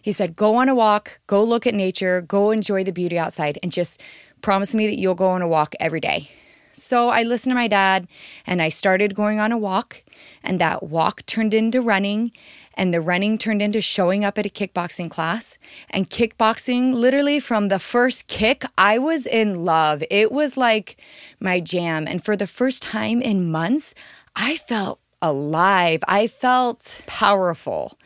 He 0.00 0.12
said, 0.12 0.36
Go 0.36 0.56
on 0.56 0.68
a 0.68 0.74
walk, 0.74 1.20
go 1.26 1.42
look 1.44 1.66
at 1.66 1.74
nature, 1.74 2.20
go 2.20 2.50
enjoy 2.50 2.84
the 2.84 2.92
beauty 2.92 3.18
outside, 3.18 3.58
and 3.62 3.72
just 3.72 4.00
promise 4.40 4.74
me 4.74 4.86
that 4.86 4.98
you'll 4.98 5.14
go 5.14 5.28
on 5.28 5.42
a 5.42 5.48
walk 5.48 5.74
every 5.80 6.00
day. 6.00 6.30
So 6.74 7.10
I 7.10 7.22
listened 7.22 7.50
to 7.50 7.54
my 7.54 7.68
dad 7.68 8.08
and 8.46 8.62
I 8.62 8.68
started 8.68 9.14
going 9.14 9.38
on 9.40 9.52
a 9.52 9.58
walk, 9.58 10.02
and 10.42 10.60
that 10.60 10.82
walk 10.82 11.24
turned 11.26 11.54
into 11.54 11.80
running, 11.80 12.32
and 12.74 12.92
the 12.92 13.00
running 13.00 13.36
turned 13.38 13.60
into 13.60 13.80
showing 13.80 14.24
up 14.24 14.38
at 14.38 14.46
a 14.46 14.48
kickboxing 14.48 15.10
class. 15.10 15.58
And 15.90 16.08
kickboxing, 16.08 16.94
literally 16.94 17.40
from 17.40 17.68
the 17.68 17.78
first 17.78 18.26
kick, 18.26 18.64
I 18.78 18.98
was 18.98 19.26
in 19.26 19.64
love. 19.64 20.02
It 20.10 20.32
was 20.32 20.56
like 20.56 20.96
my 21.40 21.60
jam. 21.60 22.08
And 22.08 22.24
for 22.24 22.36
the 22.36 22.46
first 22.46 22.82
time 22.82 23.20
in 23.20 23.50
months, 23.50 23.94
I 24.34 24.56
felt 24.56 25.00
alive. 25.20 26.02
I 26.08 26.26
felt 26.26 27.02
powerful. 27.06 27.98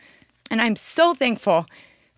And 0.51 0.61
I'm 0.61 0.75
so 0.75 1.13
thankful 1.13 1.65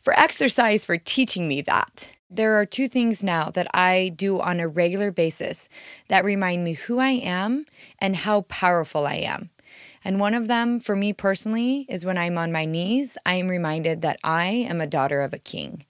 for 0.01 0.13
exercise 0.13 0.85
for 0.85 0.97
teaching 0.97 1.47
me 1.47 1.61
that. 1.61 2.07
There 2.31 2.59
are 2.59 2.65
two 2.65 2.87
things 2.87 3.23
now 3.23 3.49
that 3.51 3.67
I 3.73 4.13
do 4.15 4.39
on 4.39 4.59
a 4.59 4.67
regular 4.67 5.11
basis 5.11 5.67
that 6.09 6.23
remind 6.23 6.63
me 6.63 6.73
who 6.73 6.99
I 6.99 7.09
am 7.09 7.65
and 7.97 8.15
how 8.15 8.41
powerful 8.41 9.07
I 9.07 9.15
am. 9.15 9.49
And 10.03 10.19
one 10.19 10.35
of 10.35 10.47
them, 10.47 10.79
for 10.79 10.95
me 10.95 11.11
personally, 11.11 11.87
is 11.89 12.05
when 12.05 12.19
I'm 12.19 12.37
on 12.37 12.51
my 12.51 12.65
knees, 12.65 13.17
I 13.25 13.33
am 13.33 13.47
reminded 13.47 14.03
that 14.03 14.19
I 14.23 14.45
am 14.45 14.79
a 14.79 14.87
daughter 14.87 15.21
of 15.21 15.33
a 15.33 15.39
king. 15.39 15.85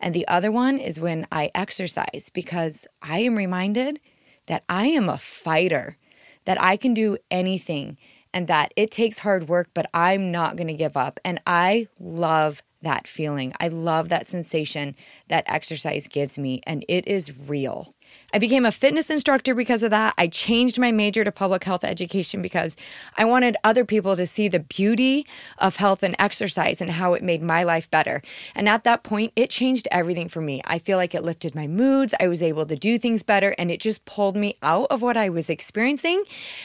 And 0.00 0.14
the 0.14 0.26
other 0.28 0.50
one 0.50 0.78
is 0.78 0.98
when 0.98 1.26
I 1.30 1.50
exercise 1.54 2.30
because 2.32 2.86
I 3.02 3.18
am 3.18 3.36
reminded 3.36 4.00
that 4.46 4.64
I 4.70 4.86
am 4.86 5.10
a 5.10 5.18
fighter, 5.18 5.98
that 6.46 6.60
I 6.60 6.78
can 6.78 6.94
do 6.94 7.18
anything, 7.30 7.98
and 8.32 8.48
that 8.48 8.72
it 8.76 8.90
takes 8.90 9.18
hard 9.18 9.46
work, 9.46 9.68
but 9.74 9.86
I'm 9.92 10.30
not 10.32 10.56
going 10.56 10.68
to 10.68 10.74
give 10.74 10.96
up. 10.96 11.20
And 11.22 11.38
I 11.46 11.88
love 12.00 12.62
that 12.82 13.06
feeling. 13.06 13.52
I 13.60 13.68
love 13.68 14.08
that 14.10 14.28
sensation 14.28 14.94
that 15.28 15.44
exercise 15.46 16.06
gives 16.08 16.38
me, 16.38 16.60
and 16.66 16.84
it 16.88 17.06
is 17.08 17.32
real. 17.48 17.94
I 18.34 18.38
became 18.38 18.64
a 18.64 18.72
fitness 18.72 19.10
instructor 19.10 19.54
because 19.54 19.82
of 19.82 19.90
that. 19.90 20.14
I 20.16 20.26
changed 20.26 20.78
my 20.78 20.90
major 20.90 21.22
to 21.22 21.30
public 21.30 21.64
health 21.64 21.84
education 21.84 22.40
because 22.40 22.76
I 23.18 23.26
wanted 23.26 23.56
other 23.62 23.84
people 23.84 24.16
to 24.16 24.26
see 24.26 24.48
the 24.48 24.60
beauty 24.60 25.26
of 25.58 25.76
health 25.76 26.02
and 26.02 26.16
exercise 26.18 26.80
and 26.80 26.90
how 26.90 27.12
it 27.12 27.22
made 27.22 27.42
my 27.42 27.62
life 27.62 27.90
better. 27.90 28.22
And 28.54 28.70
at 28.70 28.84
that 28.84 29.02
point, 29.02 29.32
it 29.36 29.50
changed 29.50 29.86
everything 29.90 30.30
for 30.30 30.40
me. 30.40 30.62
I 30.64 30.78
feel 30.78 30.96
like 30.96 31.14
it 31.14 31.22
lifted 31.22 31.54
my 31.54 31.66
moods. 31.66 32.14
I 32.20 32.28
was 32.28 32.42
able 32.42 32.64
to 32.66 32.76
do 32.76 32.98
things 32.98 33.22
better 33.22 33.54
and 33.58 33.70
it 33.70 33.80
just 33.80 34.04
pulled 34.06 34.36
me 34.36 34.54
out 34.62 34.86
of 34.90 35.02
what 35.02 35.18
I 35.18 35.28
was 35.28 35.50
experiencing. 35.50 36.24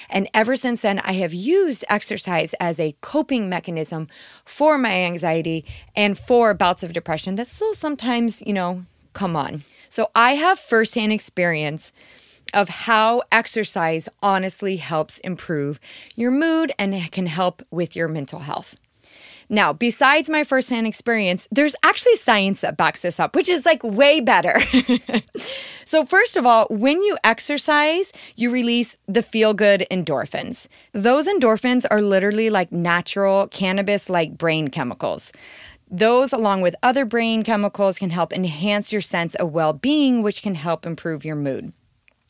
And 0.10 0.30
ever 0.34 0.56
since 0.56 0.82
then, 0.82 1.00
I 1.00 1.14
have 1.14 1.34
used 1.34 1.84
exercise 1.90 2.54
as 2.62 2.80
a 2.80 2.96
coping 3.02 3.50
mechanism 3.50 4.08
for 4.46 4.78
my 4.78 4.94
anxiety 4.94 5.66
and 5.96 6.18
for 6.18 6.54
bouts 6.54 6.84
of 6.84 6.94
depression 6.94 7.36
that 7.36 7.48
still 7.48 7.74
sometimes, 7.74 8.42
you 8.46 8.54
know, 8.54 8.86
come 9.14 9.36
on. 9.36 9.64
So 9.89 10.10
I 10.15 10.36
have 10.36 10.60
firsthand 10.60 11.12
experience 11.12 11.91
of 12.53 12.70
how 12.70 13.24
exercise 13.32 14.08
honestly 14.22 14.77
helps 14.77 15.20
improve 15.20 15.79
your 16.15 16.32
mood 16.32 16.72
and 16.79 17.12
can 17.12 17.25
help 17.25 17.62
with 17.72 17.96
your 17.96 18.08
mental 18.08 18.39
health. 18.39 18.77
Now, 19.50 19.72
besides 19.72 20.29
my 20.29 20.44
firsthand 20.44 20.88
experience, 20.88 21.48
there's 21.51 21.75
actually 21.82 22.15
science 22.15 22.62
that 22.62 22.75
backs 22.75 23.00
this 23.00 23.17
up, 23.17 23.34
which 23.34 23.48
is 23.48 23.65
like 23.65 23.82
way 23.82 24.20
better. 24.20 24.60
so, 25.86 26.06
first 26.06 26.36
of 26.36 26.46
all, 26.46 26.67
when 26.70 27.01
you 27.01 27.17
exercise, 27.24 28.12
you 28.36 28.51
release 28.51 28.98
the 29.08 29.24
feel 29.24 29.53
good 29.53 29.88
endorphins. 29.89 30.67
Those 30.91 31.27
endorphins 31.27 31.86
are 31.89 32.01
literally 32.01 32.50
like 32.50 32.74
natural 32.74 33.48
cannabis 33.48 34.10
like 34.10 34.38
brain 34.38 34.67
chemicals. 34.67 35.32
Those, 35.89 36.34
along 36.34 36.62
with 36.62 36.75
other 36.84 37.06
brain 37.06 37.44
chemicals, 37.44 37.98
can 37.98 38.10
help 38.10 38.34
enhance 38.34 38.91
your 38.91 39.01
sense 39.01 39.36
of 39.36 39.53
well 39.53 39.72
being, 39.72 40.22
which 40.22 40.41
can 40.41 40.56
help 40.56 40.86
improve 40.86 41.24
your 41.24 41.36
mood. 41.38 41.72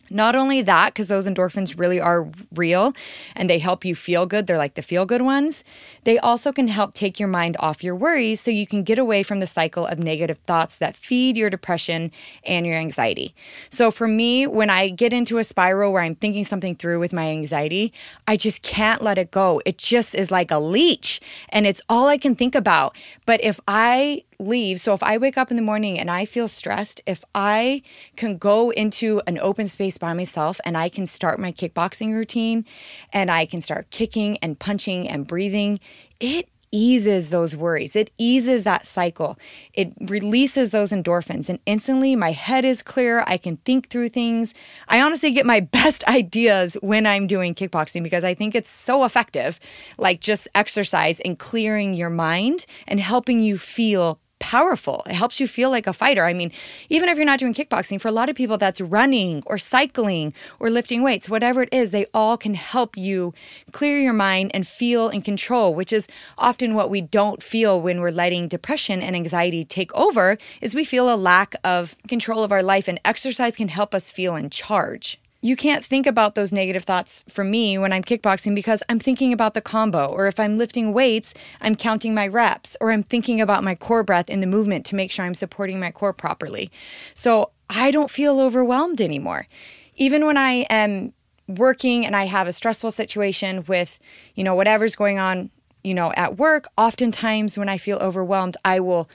Not 0.10 0.36
only 0.36 0.62
that, 0.62 0.94
because 0.94 1.08
those 1.08 1.28
endorphins 1.28 1.78
really 1.78 2.00
are 2.00 2.28
real 2.56 2.94
and 3.36 3.50
they 3.50 3.60
help 3.60 3.86
you 3.86 3.96
feel 3.96 4.26
good, 4.26 4.48
they're 4.48 4.58
like 4.58 4.76
the 4.76 4.82
feel 4.82 5.06
good 5.06 5.22
ones, 5.22 5.64
they 6.04 6.18
also 6.20 6.52
can 6.52 6.68
help 6.68 6.94
take 6.94 7.20
your 7.20 7.30
mind 7.30 7.58
off 7.60 7.84
your 7.84 7.96
worries 7.96 8.42
so 8.42 8.52
you 8.52 8.68
can 8.68 8.84
get 8.84 9.00
away 9.00 9.24
from 9.24 9.40
the 9.40 9.48
cycle 9.48 9.86
of 9.86 10.00
negative 10.00 10.38
thoughts 10.46 10.78
that 10.78 10.96
feed 10.96 11.36
your 11.36 11.50
depression 11.50 12.12
and 12.46 12.66
your 12.66 12.76
anxiety. 12.76 13.34
So 13.70 13.92
for 13.92 14.08
me, 14.08 14.48
when 14.48 14.70
I 14.70 14.90
get 14.90 15.14
into 15.14 15.38
a 15.38 15.44
spiral 15.44 15.92
where 15.92 16.02
I'm 16.02 16.16
thinking 16.16 16.46
something 16.46 16.76
through 16.76 17.00
with 17.00 17.14
my 17.14 17.30
anxiety, 17.30 17.94
I 18.28 18.38
just 18.38 18.62
can't 18.62 19.02
let 19.02 19.18
it 19.18 19.32
go. 19.32 19.62
It 19.66 19.78
just 19.78 20.16
is 20.16 20.32
like 20.32 20.52
a 20.52 20.60
leech 20.60 21.20
and 21.50 21.68
it's 21.68 21.82
all 21.90 22.08
I 22.08 22.18
can 22.18 22.36
think 22.36 22.56
about. 22.56 22.96
But 23.26 23.44
if 23.44 23.60
I 23.68 24.24
leave. 24.40 24.80
So 24.80 24.94
if 24.94 25.02
I 25.02 25.18
wake 25.18 25.38
up 25.38 25.50
in 25.50 25.58
the 25.58 25.64
morning 25.64 26.00
and 26.00 26.12
I 26.12 26.26
feel 26.26 26.48
stressed, 26.48 27.02
if 27.06 27.24
I 27.34 27.82
can 28.16 28.38
go 28.38 28.70
into 28.72 29.22
an 29.26 29.40
open 29.40 29.68
space 29.68 29.98
by 29.98 30.14
myself 30.14 30.60
and 30.64 30.78
I 30.78 30.90
can 30.90 31.08
start 31.08 31.40
my 31.40 31.52
kickboxing 31.52 32.14
routine 32.14 32.66
and 33.12 33.32
I 33.32 33.46
can 33.46 33.62
start 33.62 33.90
kicking 33.90 34.38
and 34.38 34.60
punching 34.60 35.08
and 35.08 35.26
breathing, 35.26 35.80
it 36.20 36.50
eases 36.72 37.30
those 37.30 37.56
worries. 37.56 37.96
It 37.96 38.12
eases 38.18 38.64
that 38.64 38.86
cycle. 38.86 39.38
It 39.74 39.94
releases 40.02 40.72
those 40.72 40.90
endorphins, 40.90 41.50
and 41.50 41.60
instantly 41.66 42.16
my 42.16 42.32
head 42.32 42.66
is 42.66 42.82
clear. 42.82 43.24
I 43.26 43.38
can 43.38 43.58
think 43.58 43.90
through 43.90 44.10
things. 44.10 44.54
I 44.88 45.02
honestly 45.02 45.32
get 45.32 45.46
my 45.46 45.60
best 45.78 46.04
ideas 46.06 46.76
when 46.82 47.06
I'm 47.06 47.28
doing 47.28 47.56
kickboxing 47.56 48.04
because 48.04 48.24
I 48.24 48.34
think 48.34 48.54
it's 48.54 48.70
so 48.70 49.04
effective, 49.06 49.60
like 49.98 50.20
just 50.20 50.48
exercise 50.56 51.20
and 51.22 51.40
clearing 51.40 51.94
your 51.94 52.10
mind 52.10 52.66
and 52.88 53.00
helping 53.00 53.40
you 53.40 53.58
feel 53.58 54.20
powerful. 54.40 55.04
It 55.08 55.14
helps 55.14 55.40
you 55.40 55.48
feel 55.48 55.70
like 55.70 55.88
a 55.88 55.94
fighter. 55.94 56.26
I 56.26 56.34
mean, 56.34 56.52
even 56.90 57.10
if 57.10 57.18
you're 57.18 57.26
not 57.26 57.40
doing 57.40 57.54
kickboxing, 57.54 58.00
for 58.00 58.08
a 58.08 58.12
lot 58.12 58.30
of 58.30 58.36
people, 58.36 58.58
that's 58.58 58.82
running 58.82 59.44
or 59.46 59.58
cycling 59.58 60.34
or 60.60 60.70
lifting 60.70 61.04
weights, 61.04 61.30
whatever 61.30 61.64
it 61.64 61.70
is, 61.72 61.92
they 61.92 62.06
all 62.14 62.38
can 62.38 62.54
help 62.54 62.98
you 62.98 63.34
clear 63.72 64.00
your 64.00 64.14
mind 64.14 64.52
and 64.54 64.68
feel 64.68 65.10
in 65.10 65.22
control, 65.22 65.74
which 65.74 65.92
is 65.92 66.08
often 66.38 66.74
what 66.74 66.90
we 66.90 67.02
don't 67.02 67.44
feel 67.44 67.80
when 67.80 68.00
we're 68.00 68.12
letting 68.12 68.48
depression 68.48 69.02
and 69.02 69.16
anxiety 69.16 69.66
take 69.66 69.94
over 69.94 70.38
is 70.62 70.76
we 70.76 70.86
feel 70.86 71.14
a 71.14 71.16
lack 71.16 71.56
of 71.64 71.96
control 72.08 72.44
of 72.44 72.52
our 72.52 72.64
life 72.64 72.88
and 72.88 73.00
exercise 73.04 73.56
can 73.56 73.68
help 73.68 73.94
us 73.94 74.12
feel 74.12 74.36
in 74.36 74.50
charge 74.50 75.20
you 75.42 75.56
can't 75.56 75.86
think 75.86 76.08
about 76.08 76.36
those 76.36 76.52
negative 76.52 76.84
thoughts 76.84 77.24
for 77.30 77.44
me 77.44 77.78
when 77.78 77.94
I'm 77.94 78.04
kickboxing 78.04 78.56
because 78.56 78.82
I'm 78.90 79.00
thinking 79.00 79.32
about 79.32 79.54
the 79.54 79.62
combo. 79.62 80.08
Or 80.08 80.28
if 80.28 80.40
I'm 80.40 80.58
lifting 80.58 80.94
weights, 80.94 81.34
I'm 81.62 81.76
counting 81.76 82.14
my 82.14 82.28
reps 82.28 82.76
or 82.82 82.92
I'm 82.92 83.04
thinking 83.04 83.40
about 83.40 83.64
my 83.64 83.76
core 83.76 84.04
breath 84.04 84.30
in 84.30 84.40
the 84.40 84.48
movement 84.48 84.86
to 84.88 84.96
make 84.96 85.12
sure 85.12 85.26
I'm 85.26 85.36
supporting 85.36 85.80
my 85.80 85.92
core 85.92 86.14
properly. 86.14 86.72
So 87.14 87.52
I 87.70 87.92
don't 87.92 88.10
feel 88.10 88.40
overwhelmed 88.40 89.00
anymore. 89.00 89.48
Even 89.96 90.26
when 90.26 90.38
I 90.38 90.66
am 90.70 91.14
working 91.48 92.06
and 92.06 92.16
I 92.16 92.26
have 92.26 92.48
a 92.48 92.54
stressful 92.54 92.92
situation 92.92 93.64
with, 93.68 94.00
you 94.36 94.44
know, 94.44 94.56
whatever's 94.56 94.96
going 94.96 95.20
on, 95.20 95.52
you 95.84 95.94
know, 95.94 96.12
at 96.14 96.38
work, 96.38 96.68
oftentimes 96.78 97.58
when 97.58 97.70
I 97.70 97.78
feel 97.78 97.98
overwhelmed, 97.98 98.58
I 98.66 98.80
will 98.80 99.10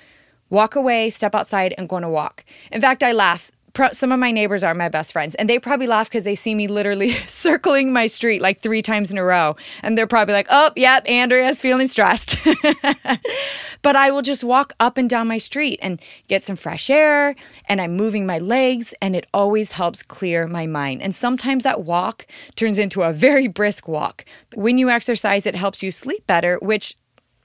walk 0.50 0.76
away, 0.76 1.10
step 1.10 1.34
outside, 1.34 1.74
and 1.76 1.88
go 1.88 1.96
on 1.96 2.04
a 2.04 2.10
walk. 2.10 2.44
In 2.70 2.80
fact, 2.80 3.02
I 3.02 3.12
laugh 3.12 3.50
pro- 3.72 3.92
some 3.92 4.12
of 4.12 4.20
my 4.20 4.30
neighbors 4.30 4.62
are 4.62 4.74
my 4.74 4.88
best 4.88 5.12
friends, 5.12 5.34
and 5.36 5.48
they 5.48 5.58
probably 5.58 5.86
laugh 5.86 6.08
because 6.08 6.24
they 6.24 6.34
see 6.34 6.54
me 6.54 6.66
literally 6.66 7.12
circling 7.26 7.92
my 7.92 8.06
street 8.06 8.42
like 8.42 8.60
three 8.60 8.82
times 8.82 9.10
in 9.10 9.18
a 9.18 9.24
row, 9.24 9.56
and 9.82 9.96
they're 9.96 10.06
probably 10.06 10.34
like, 10.34 10.46
"Oh, 10.50 10.70
yep, 10.76 11.08
Andrea's 11.08 11.60
feeling 11.60 11.86
stressed." 11.86 12.36
but 13.82 13.96
I 13.96 14.10
will 14.10 14.22
just 14.22 14.44
walk 14.44 14.72
up 14.80 14.96
and 14.96 15.08
down 15.08 15.28
my 15.28 15.38
street 15.38 15.78
and 15.82 16.00
get 16.28 16.42
some 16.42 16.56
fresh 16.56 16.90
air, 16.90 17.34
and 17.66 17.80
I'm 17.80 17.96
moving 17.96 18.26
my 18.26 18.38
legs, 18.38 18.94
and 19.00 19.16
it 19.16 19.26
always 19.34 19.72
helps 19.72 20.02
clear 20.02 20.46
my 20.46 20.66
mind. 20.66 21.02
And 21.02 21.14
sometimes 21.14 21.64
that 21.64 21.82
walk 21.82 22.26
turns 22.56 22.78
into 22.78 23.02
a 23.02 23.12
very 23.12 23.48
brisk 23.48 23.88
walk. 23.88 24.24
When 24.54 24.78
you 24.78 24.90
exercise, 24.90 25.46
it 25.46 25.56
helps 25.56 25.82
you 25.82 25.90
sleep 25.90 26.26
better, 26.26 26.58
which 26.62 26.96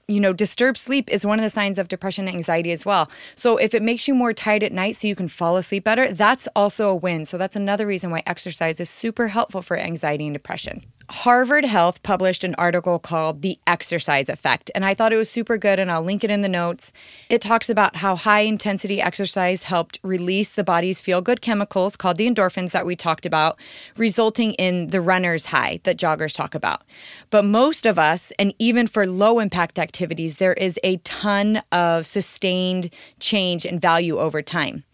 you 0.08 0.20
know, 0.20 0.32
disturbed 0.32 0.78
sleep 0.78 1.10
is 1.10 1.26
one 1.26 1.38
of 1.38 1.44
the 1.44 1.50
signs 1.50 1.78
of 1.78 1.88
depression 1.88 2.26
and 2.26 2.34
anxiety 2.34 2.72
as 2.72 2.86
well. 2.86 3.10
So 3.36 3.58
if 3.58 3.74
it 3.74 3.82
makes 3.82 4.08
you 4.08 4.14
more 4.14 4.32
tired 4.32 4.62
at 4.62 4.72
night 4.72 4.96
so 4.96 5.06
you 5.06 5.14
can 5.14 5.28
fall 5.28 5.58
asleep 5.58 5.84
better, 5.84 6.10
that's 6.12 6.48
also 6.56 6.88
a 6.88 6.96
win. 6.96 7.26
So 7.26 7.36
that's 7.36 7.56
another 7.56 7.86
reason 7.86 8.10
why 8.10 8.22
exercise 8.26 8.80
is 8.80 8.88
super 8.88 9.28
helpful 9.28 9.60
for 9.60 9.76
anxiety 9.76 10.26
and 10.26 10.34
depression. 10.34 10.82
Harvard 11.10 11.64
Health 11.64 12.02
published 12.02 12.44
an 12.44 12.54
article 12.56 12.98
called 12.98 13.40
The 13.40 13.58
Exercise 13.66 14.28
Effect, 14.28 14.70
and 14.74 14.84
I 14.84 14.92
thought 14.92 15.10
it 15.10 15.16
was 15.16 15.30
super 15.30 15.56
good, 15.56 15.78
and 15.78 15.90
I'll 15.90 16.02
link 16.02 16.22
it 16.22 16.30
in 16.30 16.42
the 16.42 16.50
notes. 16.50 16.92
It 17.30 17.40
talks 17.40 17.70
about 17.70 17.96
how 17.96 18.14
high 18.14 18.40
intensity 18.40 19.00
exercise 19.00 19.62
helped 19.62 19.98
release 20.02 20.50
the 20.50 20.64
body's 20.64 21.00
feel 21.00 21.22
good 21.22 21.40
chemicals 21.40 21.96
called 21.96 22.18
the 22.18 22.28
endorphins 22.28 22.72
that 22.72 22.84
we 22.84 22.94
talked 22.94 23.24
about, 23.24 23.58
resulting 23.96 24.52
in 24.54 24.90
the 24.90 25.00
runner's 25.00 25.46
high 25.46 25.80
that 25.84 25.96
joggers 25.96 26.36
talk 26.36 26.54
about. 26.54 26.82
But 27.30 27.46
most 27.46 27.86
of 27.86 27.98
us, 27.98 28.30
and 28.38 28.52
even 28.58 28.86
for 28.86 29.06
low 29.06 29.38
impact 29.38 29.78
activities, 29.78 30.36
there 30.36 30.54
is 30.54 30.78
a 30.84 30.98
ton 30.98 31.62
of 31.72 32.06
sustained 32.06 32.90
change 33.18 33.64
and 33.64 33.80
value 33.80 34.18
over 34.18 34.42
time. 34.42 34.84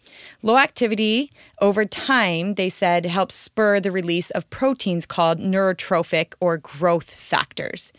Low 0.41 0.57
activity 0.57 1.31
over 1.59 1.85
time, 1.85 2.55
they 2.55 2.69
said, 2.69 3.05
helps 3.05 3.35
spur 3.35 3.79
the 3.79 3.91
release 3.91 4.29
of 4.31 4.49
proteins 4.49 5.05
called 5.05 5.39
neurotrophic 5.39 6.33
or 6.39 6.57
growth 6.57 7.09
factors. 7.09 7.91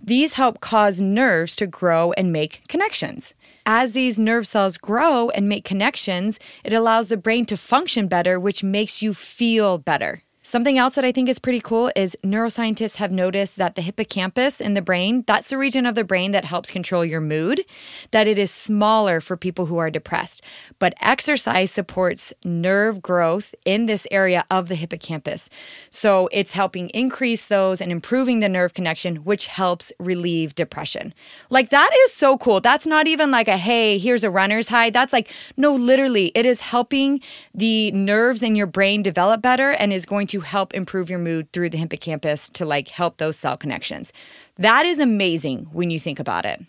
These 0.00 0.34
help 0.34 0.60
cause 0.60 1.00
nerves 1.00 1.56
to 1.56 1.66
grow 1.66 2.12
and 2.12 2.32
make 2.32 2.62
connections. 2.68 3.34
As 3.64 3.92
these 3.92 4.18
nerve 4.18 4.46
cells 4.46 4.76
grow 4.76 5.30
and 5.30 5.48
make 5.48 5.64
connections, 5.64 6.38
it 6.64 6.72
allows 6.72 7.08
the 7.08 7.16
brain 7.16 7.46
to 7.46 7.56
function 7.56 8.06
better, 8.06 8.38
which 8.38 8.62
makes 8.62 9.00
you 9.00 9.14
feel 9.14 9.78
better. 9.78 10.22
Something 10.46 10.78
else 10.78 10.94
that 10.94 11.04
I 11.04 11.10
think 11.10 11.28
is 11.28 11.40
pretty 11.40 11.58
cool 11.58 11.90
is 11.96 12.16
neuroscientists 12.22 12.94
have 12.98 13.10
noticed 13.10 13.56
that 13.56 13.74
the 13.74 13.82
hippocampus 13.82 14.60
in 14.60 14.74
the 14.74 14.80
brain, 14.80 15.24
that's 15.26 15.48
the 15.48 15.58
region 15.58 15.86
of 15.86 15.96
the 15.96 16.04
brain 16.04 16.30
that 16.30 16.44
helps 16.44 16.70
control 16.70 17.04
your 17.04 17.20
mood, 17.20 17.64
that 18.12 18.28
it 18.28 18.38
is 18.38 18.52
smaller 18.52 19.20
for 19.20 19.36
people 19.36 19.66
who 19.66 19.78
are 19.78 19.90
depressed. 19.90 20.42
But 20.78 20.94
exercise 21.00 21.72
supports 21.72 22.32
nerve 22.44 23.02
growth 23.02 23.56
in 23.64 23.86
this 23.86 24.06
area 24.12 24.44
of 24.48 24.68
the 24.68 24.76
hippocampus. 24.76 25.50
So 25.90 26.28
it's 26.30 26.52
helping 26.52 26.90
increase 26.90 27.46
those 27.46 27.80
and 27.80 27.90
improving 27.90 28.38
the 28.38 28.48
nerve 28.48 28.72
connection, 28.72 29.24
which 29.24 29.48
helps 29.48 29.92
relieve 29.98 30.54
depression. 30.54 31.12
Like 31.50 31.70
that 31.70 31.90
is 32.04 32.12
so 32.12 32.38
cool. 32.38 32.60
That's 32.60 32.86
not 32.86 33.08
even 33.08 33.32
like 33.32 33.48
a 33.48 33.56
hey, 33.56 33.98
here's 33.98 34.22
a 34.22 34.30
runner's 34.30 34.68
high. 34.68 34.90
That's 34.90 35.12
like, 35.12 35.28
no, 35.56 35.74
literally, 35.74 36.30
it 36.36 36.46
is 36.46 36.60
helping 36.60 37.20
the 37.52 37.90
nerves 37.90 38.44
in 38.44 38.54
your 38.54 38.68
brain 38.68 39.02
develop 39.02 39.42
better 39.42 39.72
and 39.72 39.92
is 39.92 40.06
going 40.06 40.28
to 40.28 40.35
to 40.36 40.40
help 40.42 40.74
improve 40.74 41.08
your 41.08 41.18
mood 41.18 41.50
through 41.52 41.70
the 41.70 41.78
hippocampus 41.78 42.50
to 42.50 42.66
like 42.66 42.88
help 42.88 43.16
those 43.16 43.38
cell 43.38 43.56
connections. 43.56 44.12
That 44.58 44.84
is 44.84 44.98
amazing 44.98 45.68
when 45.72 45.90
you 45.90 45.98
think 45.98 46.20
about 46.20 46.44
it. 46.44 46.60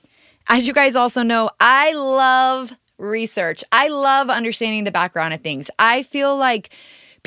As 0.48 0.66
you 0.66 0.74
guys 0.74 0.96
also 0.96 1.22
know, 1.22 1.50
I 1.60 1.92
love 1.92 2.72
research. 2.98 3.66
I 3.74 3.90
love 3.90 4.30
understanding 4.30 4.86
the 4.86 4.92
background 4.92 5.34
of 5.34 5.42
things. 5.42 5.70
I 5.78 6.04
feel 6.04 6.38
like 6.38 6.70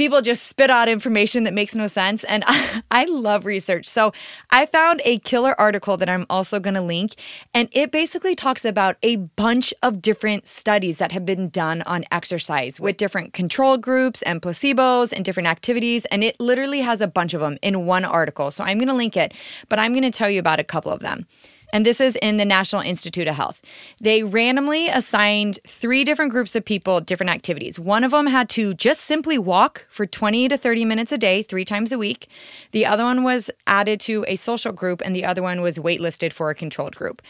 people 0.01 0.23
just 0.23 0.47
spit 0.47 0.71
out 0.71 0.89
information 0.89 1.45
that 1.45 1.53
makes 1.53 1.75
no 1.75 1.87
sense. 1.87 2.25
And 2.25 2.43
I, 2.49 2.83
I 2.91 3.05
love 3.05 3.45
research. 3.45 3.87
So 3.87 4.15
I 4.49 4.65
found 4.65 5.03
a 5.05 5.19
killer 5.19 5.55
article 5.61 5.99
that 5.99 6.09
I'm 6.09 6.25
also 6.31 6.59
going 6.59 6.73
to 6.73 6.81
link. 6.81 7.17
And 7.53 7.69
it 7.73 7.93
basically 7.93 8.35
talks 8.35 8.65
about 8.65 8.97
a 9.03 9.17
bunch 9.17 9.75
of 9.83 10.01
different 10.01 10.49
studies 10.49 10.97
that 10.97 11.13
have 11.13 11.27
been 11.27 11.51
done 11.51 11.83
on 11.83 12.05
exercise 12.11 12.81
with 12.81 12.97
different 12.97 13.35
control 13.35 13.77
groups 13.77 14.23
and 14.23 14.41
placebos 14.41 15.13
and 15.13 15.23
different 15.23 15.49
activities. 15.49 16.07
And 16.07 16.25
it 16.25 16.41
literally 16.41 16.81
has 16.81 17.03
a 17.03 17.07
bunch 17.07 17.35
of 17.35 17.43
them 17.43 17.59
in 17.61 17.85
one 17.85 18.07
article. 18.07 18.51
So 18.51 18.65
I'm 18.65 18.79
going 18.79 18.89
to 18.89 18.95
link 18.95 19.19
it, 19.19 19.35
but 19.69 19.79
I'm 19.79 19.93
going 19.93 20.03
to 20.03 20.11
tell 20.11 20.31
you 20.31 20.41
about 20.41 20.59
a 20.59 20.65
couple 20.65 20.91
of 20.91 21.01
them 21.01 21.27
and 21.73 21.87
this 21.87 22.01
is 22.01 22.17
in 22.17 22.37
the 22.37 22.45
National 22.45 22.83
Institute 22.83 23.29
of 23.29 23.35
Health. 23.35 23.61
They 24.01 24.23
randomly 24.23 24.89
assigned 24.89 25.59
three 25.67 26.05
different 26.05 26.33
groups 26.33 26.55
of 26.55 26.65
people 26.65 27.01
different 27.01 27.31
activities. 27.31 27.79
One 27.79 28.05
of 28.05 28.11
them 28.11 28.27
had 28.27 28.49
to 28.51 28.75
just 28.75 29.03
simply 29.03 29.39
walk 29.39 29.87
for 29.91 30.07
20 30.07 30.49
to 30.49 30.57
30 30.57 30.85
minutes 30.85 31.13
a 31.13 31.19
day, 31.19 31.43
three 31.43 31.65
times 31.65 31.93
a 31.93 31.99
week. 31.99 32.29
The 32.73 32.87
other 32.87 33.05
one 33.05 33.25
was 33.25 33.51
added 33.67 34.01
to 34.01 34.25
a 34.29 34.37
social 34.37 34.73
group, 34.73 35.03
and 35.05 35.15
the 35.15 35.25
other 35.25 35.43
one 35.43 35.61
was 35.61 35.79
waitlisted 35.79 36.33
for 36.33 36.51
a 36.51 36.55
controlled 36.55 36.97
group. 36.97 37.23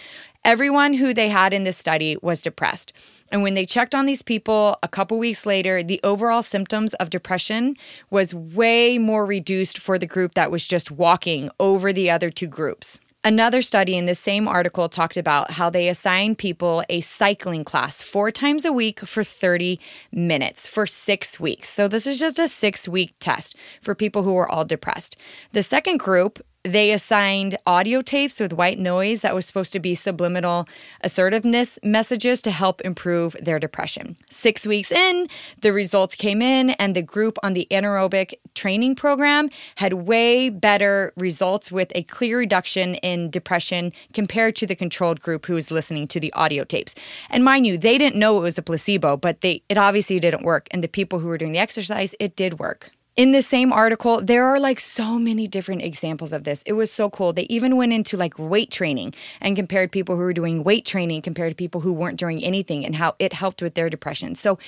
Everyone 0.42 0.94
who 0.94 1.12
they 1.12 1.28
had 1.28 1.52
in 1.52 1.64
this 1.64 1.76
study 1.76 2.16
was 2.22 2.40
depressed. 2.40 2.94
And 3.30 3.42
when 3.42 3.52
they 3.52 3.66
checked 3.66 3.94
on 3.94 4.06
these 4.06 4.22
people 4.22 4.78
a 4.82 4.88
couple 4.88 5.18
weeks 5.18 5.44
later, 5.44 5.82
the 5.82 6.00
overall 6.02 6.42
symptoms 6.42 6.94
of 6.94 7.10
depression 7.10 7.76
was 8.08 8.34
way 8.34 8.96
more 8.96 9.26
reduced 9.26 9.78
for 9.78 9.98
the 9.98 10.06
group 10.06 10.34
that 10.34 10.50
was 10.50 10.66
just 10.66 10.90
walking 10.90 11.50
over 11.60 11.92
the 11.92 12.10
other 12.10 12.30
two 12.30 12.46
groups. 12.46 13.00
Another 13.22 13.60
study 13.60 13.98
in 13.98 14.06
the 14.06 14.14
same 14.14 14.48
article 14.48 14.88
talked 14.88 15.18
about 15.18 15.50
how 15.50 15.68
they 15.68 15.88
assign 15.88 16.34
people 16.34 16.82
a 16.88 17.02
cycling 17.02 17.64
class 17.64 18.00
four 18.00 18.30
times 18.30 18.64
a 18.64 18.72
week 18.72 19.00
for 19.00 19.22
30 19.22 19.78
minutes 20.10 20.66
for 20.66 20.86
six 20.86 21.38
weeks. 21.38 21.68
So, 21.68 21.86
this 21.86 22.06
is 22.06 22.18
just 22.18 22.38
a 22.38 22.48
six 22.48 22.88
week 22.88 23.12
test 23.20 23.56
for 23.82 23.94
people 23.94 24.22
who 24.22 24.32
were 24.32 24.48
all 24.48 24.64
depressed. 24.64 25.18
The 25.52 25.62
second 25.62 25.98
group 25.98 26.42
they 26.64 26.92
assigned 26.92 27.56
audio 27.66 28.02
tapes 28.02 28.38
with 28.38 28.52
white 28.52 28.78
noise 28.78 29.20
that 29.20 29.34
was 29.34 29.46
supposed 29.46 29.72
to 29.72 29.80
be 29.80 29.94
subliminal 29.94 30.68
assertiveness 31.02 31.78
messages 31.82 32.42
to 32.42 32.50
help 32.50 32.82
improve 32.82 33.34
their 33.40 33.58
depression. 33.58 34.14
Six 34.28 34.66
weeks 34.66 34.92
in, 34.92 35.26
the 35.62 35.72
results 35.72 36.14
came 36.14 36.42
in, 36.42 36.70
and 36.70 36.94
the 36.94 37.02
group 37.02 37.38
on 37.42 37.54
the 37.54 37.66
anaerobic 37.70 38.34
training 38.54 38.94
program 38.94 39.48
had 39.76 39.94
way 39.94 40.50
better 40.50 41.14
results 41.16 41.72
with 41.72 41.92
a 41.94 42.02
clear 42.04 42.38
reduction 42.38 42.96
in 42.96 43.30
depression 43.30 43.92
compared 44.12 44.54
to 44.56 44.66
the 44.66 44.76
controlled 44.76 45.20
group 45.20 45.46
who 45.46 45.54
was 45.54 45.70
listening 45.70 46.06
to 46.08 46.20
the 46.20 46.32
audio 46.34 46.62
tapes. 46.64 46.94
And 47.30 47.42
mind 47.42 47.66
you, 47.66 47.78
they 47.78 47.96
didn't 47.96 48.18
know 48.18 48.36
it 48.36 48.42
was 48.42 48.58
a 48.58 48.62
placebo, 48.62 49.16
but 49.16 49.40
they 49.40 49.62
it 49.70 49.78
obviously 49.78 50.18
didn't 50.18 50.42
work. 50.42 50.68
And 50.72 50.84
the 50.84 50.88
people 50.88 51.20
who 51.20 51.28
were 51.28 51.38
doing 51.38 51.52
the 51.52 51.58
exercise, 51.58 52.14
it 52.20 52.36
did 52.36 52.58
work 52.58 52.90
in 53.20 53.32
the 53.32 53.42
same 53.42 53.70
article, 53.70 54.22
there 54.22 54.46
are 54.46 54.58
like 54.58 54.80
so 54.80 55.18
many 55.18 55.46
different 55.46 55.82
examples 55.82 56.32
of 56.32 56.44
this. 56.44 56.62
It 56.64 56.72
was 56.72 56.90
so 56.90 57.10
cool. 57.10 57.34
They 57.34 57.42
even 57.50 57.76
went 57.76 57.92
into 57.92 58.16
like 58.16 58.38
weight 58.38 58.70
training 58.70 59.12
and 59.42 59.54
compared 59.54 59.92
people 59.92 60.16
who 60.16 60.22
were 60.22 60.32
doing 60.32 60.64
weight 60.64 60.86
training 60.86 61.20
compared 61.20 61.50
to 61.50 61.54
people 61.54 61.82
who 61.82 61.92
weren't 61.92 62.18
doing 62.18 62.42
anything 62.42 62.82
and 62.82 62.96
how 62.96 63.16
it 63.18 63.34
helped 63.34 63.60
with 63.60 63.74
their 63.74 63.90
depression. 63.90 64.36
So, 64.36 64.58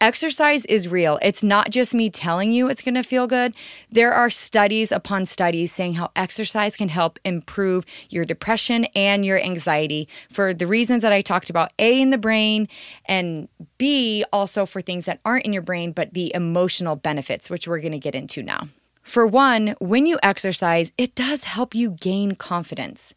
exercise 0.00 0.64
is 0.66 0.88
real. 0.88 1.18
It's 1.20 1.42
not 1.42 1.68
just 1.68 1.92
me 1.92 2.08
telling 2.08 2.50
you 2.50 2.70
it's 2.70 2.80
going 2.80 2.94
to 2.94 3.02
feel 3.02 3.26
good. 3.26 3.52
There 3.90 4.14
are 4.14 4.30
studies 4.30 4.90
upon 4.90 5.26
studies 5.26 5.70
saying 5.70 5.94
how 5.94 6.10
exercise 6.16 6.76
can 6.76 6.88
help 6.88 7.18
improve 7.26 7.84
your 8.08 8.24
depression 8.24 8.86
and 8.96 9.22
your 9.22 9.38
anxiety 9.38 10.08
for 10.30 10.54
the 10.54 10.66
reasons 10.66 11.02
that 11.02 11.12
I 11.12 11.20
talked 11.20 11.50
about 11.50 11.74
A 11.78 12.00
in 12.00 12.08
the 12.08 12.16
brain 12.16 12.68
and 13.04 13.48
B 13.76 14.24
also 14.32 14.64
for 14.64 14.80
things 14.80 15.04
that 15.04 15.20
aren't 15.26 15.44
in 15.44 15.52
your 15.52 15.62
brain, 15.62 15.92
but 15.92 16.14
the 16.14 16.32
emotional 16.34 16.96
benefits, 16.96 17.50
which 17.50 17.68
we're 17.68 17.80
going 17.80 17.92
to 17.92 17.97
to 18.00 18.04
get 18.04 18.14
into 18.14 18.42
now. 18.42 18.68
For 19.02 19.26
one, 19.26 19.74
when 19.80 20.06
you 20.06 20.18
exercise, 20.22 20.92
it 20.98 21.14
does 21.14 21.44
help 21.44 21.74
you 21.74 21.90
gain 21.90 22.34
confidence. 22.34 23.14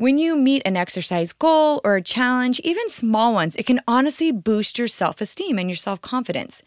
When 0.00 0.16
you 0.16 0.34
meet 0.34 0.62
an 0.64 0.78
exercise 0.78 1.34
goal 1.34 1.82
or 1.84 1.96
a 1.96 2.02
challenge, 2.02 2.58
even 2.60 2.88
small 2.88 3.34
ones, 3.34 3.54
it 3.56 3.66
can 3.66 3.82
honestly 3.86 4.32
boost 4.32 4.78
your 4.78 4.88
self 4.88 5.20
esteem 5.20 5.58
and 5.58 5.68
your 5.68 5.76
self 5.76 6.00
confidence. 6.00 6.62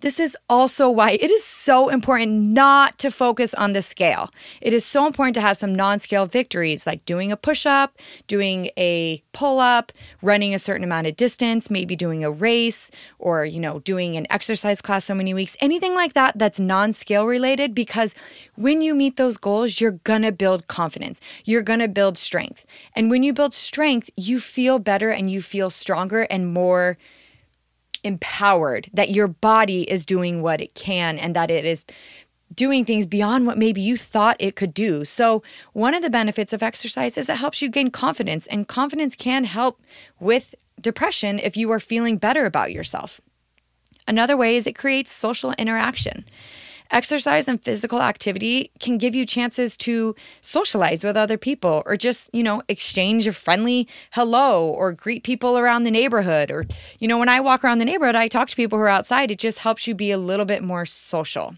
This 0.00 0.20
is 0.20 0.36
also 0.50 0.90
why 0.90 1.12
it 1.12 1.30
is 1.30 1.42
so 1.42 1.88
important 1.88 2.32
not 2.32 2.98
to 2.98 3.10
focus 3.10 3.54
on 3.54 3.72
the 3.72 3.80
scale. 3.80 4.28
It 4.60 4.74
is 4.74 4.84
so 4.84 5.06
important 5.06 5.34
to 5.36 5.40
have 5.40 5.56
some 5.56 5.74
non 5.74 5.98
scale 5.98 6.26
victories 6.26 6.86
like 6.86 7.02
doing 7.06 7.32
a 7.32 7.38
push 7.38 7.64
up, 7.64 7.96
doing 8.26 8.68
a 8.76 9.22
pull 9.32 9.60
up, 9.60 9.90
running 10.20 10.52
a 10.52 10.58
certain 10.58 10.84
amount 10.84 11.06
of 11.06 11.16
distance, 11.16 11.70
maybe 11.70 11.96
doing 11.96 12.22
a 12.22 12.30
race 12.30 12.90
or, 13.18 13.46
you 13.46 13.60
know, 13.60 13.78
doing 13.78 14.14
an 14.18 14.26
exercise 14.28 14.82
class 14.82 15.06
so 15.06 15.14
many 15.14 15.32
weeks, 15.32 15.56
anything 15.60 15.94
like 15.94 16.12
that 16.12 16.36
that's 16.36 16.60
non 16.60 16.92
scale 16.92 17.24
related 17.24 17.74
because 17.74 18.14
when 18.56 18.82
you 18.82 18.94
meet 18.94 19.16
those 19.16 19.38
goals, 19.38 19.80
you're 19.80 20.00
gonna 20.04 20.32
build 20.32 20.68
confidence, 20.68 21.18
you're 21.46 21.62
gonna 21.62 21.88
build 21.88 22.18
strength. 22.18 22.66
And 22.94 23.10
when 23.10 23.22
you 23.22 23.32
build 23.32 23.54
strength, 23.54 24.10
you 24.16 24.40
feel 24.40 24.78
better 24.78 25.10
and 25.10 25.30
you 25.30 25.42
feel 25.42 25.70
stronger 25.70 26.22
and 26.22 26.52
more 26.52 26.98
empowered 28.02 28.90
that 28.92 29.10
your 29.10 29.28
body 29.28 29.90
is 29.90 30.04
doing 30.04 30.42
what 30.42 30.60
it 30.60 30.74
can 30.74 31.18
and 31.18 31.34
that 31.34 31.50
it 31.50 31.64
is 31.64 31.84
doing 32.54 32.84
things 32.84 33.06
beyond 33.06 33.46
what 33.46 33.58
maybe 33.58 33.80
you 33.80 33.96
thought 33.96 34.36
it 34.38 34.56
could 34.56 34.74
do. 34.74 35.04
So, 35.04 35.42
one 35.72 35.94
of 35.94 36.02
the 36.02 36.10
benefits 36.10 36.52
of 36.52 36.62
exercise 36.62 37.16
is 37.16 37.28
it 37.28 37.36
helps 37.36 37.62
you 37.62 37.68
gain 37.68 37.90
confidence, 37.90 38.46
and 38.48 38.68
confidence 38.68 39.16
can 39.16 39.44
help 39.44 39.80
with 40.20 40.54
depression 40.80 41.38
if 41.38 41.56
you 41.56 41.70
are 41.72 41.80
feeling 41.80 42.18
better 42.18 42.44
about 42.46 42.72
yourself. 42.72 43.20
Another 44.06 44.36
way 44.36 44.56
is 44.56 44.66
it 44.66 44.76
creates 44.76 45.10
social 45.10 45.52
interaction. 45.52 46.24
Exercise 46.90 47.48
and 47.48 47.62
physical 47.62 48.00
activity 48.00 48.70
can 48.78 48.98
give 48.98 49.14
you 49.14 49.24
chances 49.24 49.76
to 49.78 50.14
socialize 50.42 51.02
with 51.02 51.16
other 51.16 51.38
people 51.38 51.82
or 51.86 51.96
just, 51.96 52.30
you 52.32 52.42
know, 52.42 52.62
exchange 52.68 53.26
a 53.26 53.32
friendly 53.32 53.88
hello 54.12 54.68
or 54.68 54.92
greet 54.92 55.24
people 55.24 55.58
around 55.58 55.84
the 55.84 55.90
neighborhood. 55.90 56.50
Or, 56.50 56.66
you 56.98 57.08
know, 57.08 57.18
when 57.18 57.28
I 57.28 57.40
walk 57.40 57.64
around 57.64 57.78
the 57.78 57.84
neighborhood, 57.84 58.16
I 58.16 58.28
talk 58.28 58.48
to 58.48 58.56
people 58.56 58.78
who 58.78 58.84
are 58.84 58.88
outside. 58.88 59.30
It 59.30 59.38
just 59.38 59.58
helps 59.58 59.86
you 59.86 59.94
be 59.94 60.10
a 60.10 60.18
little 60.18 60.46
bit 60.46 60.62
more 60.62 60.86
social. 60.86 61.56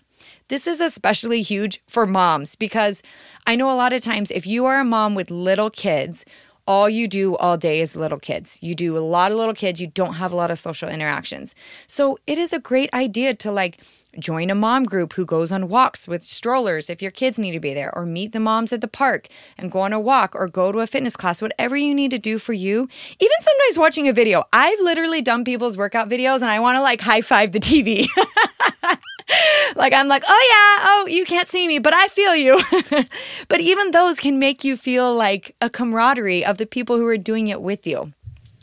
This 0.48 0.66
is 0.66 0.80
especially 0.80 1.42
huge 1.42 1.82
for 1.88 2.06
moms 2.06 2.54
because 2.54 3.02
I 3.46 3.56
know 3.56 3.70
a 3.70 3.74
lot 3.74 3.92
of 3.92 4.02
times 4.02 4.30
if 4.30 4.46
you 4.46 4.64
are 4.66 4.80
a 4.80 4.84
mom 4.84 5.14
with 5.14 5.30
little 5.30 5.70
kids, 5.70 6.24
all 6.66 6.88
you 6.88 7.06
do 7.06 7.36
all 7.36 7.56
day 7.56 7.80
is 7.80 7.94
little 7.94 8.18
kids. 8.18 8.58
You 8.60 8.74
do 8.74 8.96
a 8.96 9.00
lot 9.00 9.30
of 9.30 9.38
little 9.38 9.54
kids, 9.54 9.80
you 9.80 9.86
don't 9.86 10.14
have 10.14 10.32
a 10.32 10.36
lot 10.36 10.50
of 10.50 10.58
social 10.58 10.88
interactions. 10.88 11.54
So 11.86 12.18
it 12.26 12.38
is 12.38 12.52
a 12.52 12.58
great 12.58 12.92
idea 12.92 13.34
to 13.34 13.52
like 13.52 13.80
join 14.18 14.50
a 14.50 14.54
mom 14.54 14.84
group 14.84 15.14
who 15.14 15.24
goes 15.24 15.52
on 15.52 15.68
walks 15.68 16.08
with 16.08 16.22
strollers 16.22 16.88
if 16.88 17.02
your 17.02 17.10
kids 17.10 17.38
need 17.38 17.52
to 17.52 17.60
be 17.60 17.74
there, 17.74 17.94
or 17.94 18.06
meet 18.06 18.32
the 18.32 18.40
moms 18.40 18.72
at 18.72 18.80
the 18.80 18.88
park 18.88 19.28
and 19.58 19.70
go 19.70 19.80
on 19.80 19.92
a 19.92 20.00
walk 20.00 20.34
or 20.34 20.48
go 20.48 20.72
to 20.72 20.80
a 20.80 20.86
fitness 20.86 21.16
class, 21.16 21.42
whatever 21.42 21.76
you 21.76 21.94
need 21.94 22.10
to 22.10 22.18
do 22.18 22.38
for 22.38 22.52
you. 22.52 22.88
Even 23.18 23.36
sometimes 23.40 23.78
watching 23.78 24.08
a 24.08 24.12
video, 24.12 24.44
I've 24.52 24.80
literally 24.80 25.22
done 25.22 25.44
people's 25.44 25.76
workout 25.76 26.08
videos 26.08 26.42
and 26.42 26.50
I 26.50 26.60
want 26.60 26.76
to 26.76 26.82
like 26.82 27.00
high 27.00 27.20
five 27.20 27.52
the 27.52 27.60
TV. 27.60 28.08
like 29.76 29.92
I'm 29.92 30.08
like, 30.08 30.24
oh 30.26 30.76
yeah, 30.78 30.84
oh, 30.88 31.06
you 31.08 31.24
can't 31.24 31.48
see 31.48 31.66
me, 31.66 31.78
but 31.78 31.94
I 31.94 32.08
feel 32.08 32.34
you. 32.34 32.62
but 33.48 33.60
even 33.60 33.90
those 33.90 34.18
can 34.18 34.38
make 34.38 34.64
you 34.64 34.76
feel 34.76 35.14
like 35.14 35.54
a 35.60 35.70
camaraderie 35.70 36.44
of 36.44 36.58
the 36.58 36.66
people 36.66 36.96
who 36.96 37.06
are 37.06 37.18
doing 37.18 37.48
it 37.48 37.60
with 37.60 37.86
you. 37.86 38.12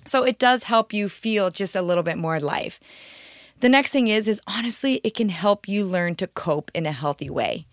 So 0.05 0.23
it 0.23 0.39
does 0.39 0.63
help 0.63 0.93
you 0.93 1.09
feel 1.09 1.49
just 1.49 1.75
a 1.75 1.81
little 1.81 2.03
bit 2.03 2.17
more 2.17 2.39
life. 2.39 2.79
The 3.63 3.69
next 3.69 3.91
thing 3.91 4.09
is 4.09 4.27
is 4.27 4.41
honestly 4.45 4.95
it 5.05 5.15
can 5.15 5.29
help 5.29 5.69
you 5.69 5.85
learn 5.85 6.15
to 6.15 6.27
cope 6.27 6.69
in 6.73 6.85
a 6.85 6.91
healthy 6.91 7.29
way. 7.29 7.65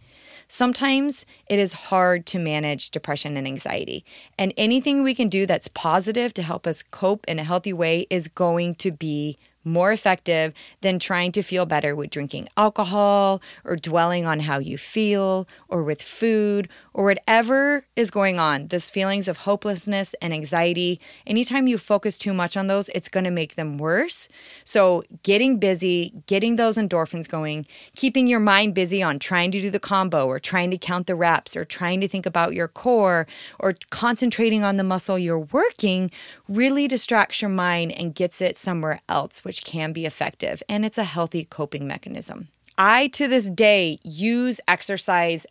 Sometimes 0.46 1.26
it 1.48 1.58
is 1.58 1.72
hard 1.72 2.26
to 2.26 2.38
manage 2.38 2.92
depression 2.92 3.36
and 3.36 3.44
anxiety, 3.44 4.04
and 4.38 4.54
anything 4.56 5.02
we 5.02 5.16
can 5.16 5.28
do 5.28 5.46
that's 5.46 5.66
positive 5.66 6.32
to 6.34 6.44
help 6.44 6.64
us 6.64 6.84
cope 6.92 7.24
in 7.26 7.40
a 7.40 7.42
healthy 7.42 7.72
way 7.72 8.06
is 8.08 8.28
going 8.28 8.76
to 8.76 8.92
be 8.92 9.36
more 9.64 9.92
effective 9.92 10.54
than 10.80 10.98
trying 10.98 11.32
to 11.32 11.42
feel 11.42 11.66
better 11.66 11.94
with 11.94 12.10
drinking 12.10 12.48
alcohol 12.56 13.42
or 13.64 13.76
dwelling 13.76 14.26
on 14.26 14.40
how 14.40 14.58
you 14.58 14.78
feel 14.78 15.46
or 15.68 15.82
with 15.82 16.02
food 16.02 16.68
or 16.92 17.04
whatever 17.04 17.84
is 17.96 18.10
going 18.10 18.38
on. 18.38 18.66
Those 18.68 18.90
feelings 18.90 19.28
of 19.28 19.38
hopelessness 19.38 20.14
and 20.20 20.32
anxiety, 20.32 21.00
anytime 21.26 21.66
you 21.66 21.78
focus 21.78 22.18
too 22.18 22.32
much 22.32 22.56
on 22.56 22.66
those, 22.66 22.88
it's 22.90 23.08
going 23.08 23.24
to 23.24 23.30
make 23.30 23.54
them 23.54 23.78
worse. 23.78 24.28
So, 24.64 25.04
getting 25.22 25.58
busy, 25.58 26.12
getting 26.26 26.56
those 26.56 26.76
endorphins 26.76 27.28
going, 27.28 27.66
keeping 27.96 28.26
your 28.26 28.40
mind 28.40 28.74
busy 28.74 29.02
on 29.02 29.18
trying 29.18 29.50
to 29.52 29.60
do 29.60 29.70
the 29.70 29.80
combo 29.80 30.26
or 30.26 30.38
trying 30.40 30.70
to 30.70 30.78
count 30.78 31.06
the 31.06 31.14
reps 31.14 31.56
or 31.56 31.64
trying 31.64 32.00
to 32.00 32.08
think 32.08 32.26
about 32.26 32.54
your 32.54 32.68
core 32.68 33.26
or 33.58 33.74
concentrating 33.90 34.64
on 34.64 34.76
the 34.76 34.84
muscle 34.84 35.18
you're 35.18 35.38
working 35.38 36.10
really 36.48 36.88
distracts 36.88 37.40
your 37.40 37.50
mind 37.50 37.92
and 37.92 38.14
gets 38.14 38.40
it 38.40 38.56
somewhere 38.56 39.00
else 39.08 39.44
which 39.50 39.64
can 39.64 39.92
be 39.92 40.06
effective, 40.06 40.62
and 40.68 40.84
it's 40.84 40.96
a 40.96 41.02
healthy 41.02 41.44
coping 41.44 41.84
mechanism. 41.84 42.46
I, 42.78 43.08
to 43.08 43.26
this 43.26 43.50
day, 43.50 43.98
use 44.04 44.60
exercise 44.68 45.44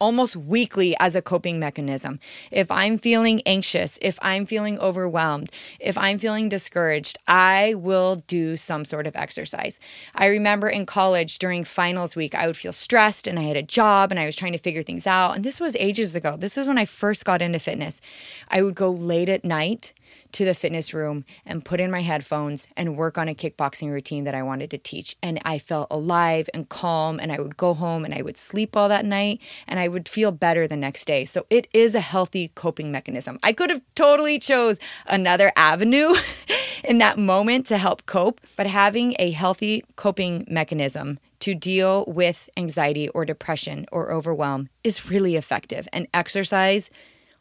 almost 0.00 0.34
weekly 0.34 0.96
as 0.98 1.14
a 1.14 1.22
coping 1.22 1.58
mechanism. 1.58 2.18
If 2.50 2.70
I'm 2.70 2.98
feeling 2.98 3.42
anxious, 3.46 3.98
if 4.00 4.18
I'm 4.22 4.46
feeling 4.46 4.78
overwhelmed, 4.78 5.50
if 5.78 5.96
I'm 5.98 6.18
feeling 6.18 6.48
discouraged, 6.48 7.18
I 7.28 7.74
will 7.74 8.16
do 8.26 8.56
some 8.56 8.84
sort 8.84 9.06
of 9.06 9.14
exercise. 9.14 9.78
I 10.14 10.26
remember 10.26 10.68
in 10.68 10.86
college 10.86 11.38
during 11.38 11.64
finals 11.64 12.16
week, 12.16 12.34
I 12.34 12.46
would 12.46 12.56
feel 12.56 12.72
stressed 12.72 13.26
and 13.26 13.38
I 13.38 13.42
had 13.42 13.56
a 13.56 13.62
job 13.62 14.10
and 14.10 14.18
I 14.18 14.26
was 14.26 14.36
trying 14.36 14.52
to 14.52 14.58
figure 14.58 14.82
things 14.82 15.06
out. 15.06 15.36
And 15.36 15.44
this 15.44 15.60
was 15.60 15.76
ages 15.76 16.16
ago. 16.16 16.36
This 16.36 16.56
is 16.56 16.66
when 16.66 16.78
I 16.78 16.84
first 16.86 17.24
got 17.24 17.42
into 17.42 17.58
fitness. 17.58 18.00
I 18.48 18.62
would 18.62 18.74
go 18.74 18.90
late 18.90 19.28
at 19.28 19.44
night 19.44 19.92
to 20.32 20.44
the 20.44 20.54
fitness 20.54 20.94
room 20.94 21.24
and 21.44 21.64
put 21.64 21.80
in 21.80 21.90
my 21.90 22.02
headphones 22.02 22.66
and 22.76 22.96
work 22.96 23.18
on 23.18 23.28
a 23.28 23.34
kickboxing 23.34 23.90
routine 23.90 24.24
that 24.24 24.34
I 24.34 24.42
wanted 24.42 24.70
to 24.70 24.78
teach. 24.78 25.16
And 25.22 25.40
I 25.44 25.58
felt 25.58 25.88
alive 25.90 26.48
and 26.54 26.68
calm. 26.68 27.18
And 27.20 27.32
I 27.32 27.40
would 27.40 27.56
go 27.56 27.74
home 27.74 28.04
and 28.04 28.14
I 28.14 28.22
would 28.22 28.36
sleep 28.36 28.76
all 28.76 28.88
that 28.88 29.04
night 29.04 29.40
and 29.66 29.80
I 29.80 29.88
would 29.90 30.08
feel 30.08 30.32
better 30.32 30.66
the 30.66 30.76
next 30.76 31.04
day. 31.04 31.24
So 31.24 31.46
it 31.50 31.68
is 31.72 31.94
a 31.94 32.00
healthy 32.00 32.48
coping 32.54 32.90
mechanism. 32.90 33.38
I 33.42 33.52
could 33.52 33.70
have 33.70 33.82
totally 33.94 34.38
chose 34.38 34.78
another 35.06 35.52
avenue 35.56 36.14
in 36.84 36.98
that 36.98 37.18
moment 37.18 37.66
to 37.66 37.78
help 37.78 38.06
cope, 38.06 38.40
but 38.56 38.66
having 38.66 39.14
a 39.18 39.30
healthy 39.30 39.84
coping 39.96 40.46
mechanism 40.48 41.18
to 41.40 41.54
deal 41.54 42.04
with 42.06 42.48
anxiety 42.56 43.08
or 43.10 43.24
depression 43.24 43.86
or 43.90 44.12
overwhelm 44.12 44.68
is 44.84 45.08
really 45.08 45.36
effective. 45.36 45.88
And 45.92 46.06
exercise 46.14 46.90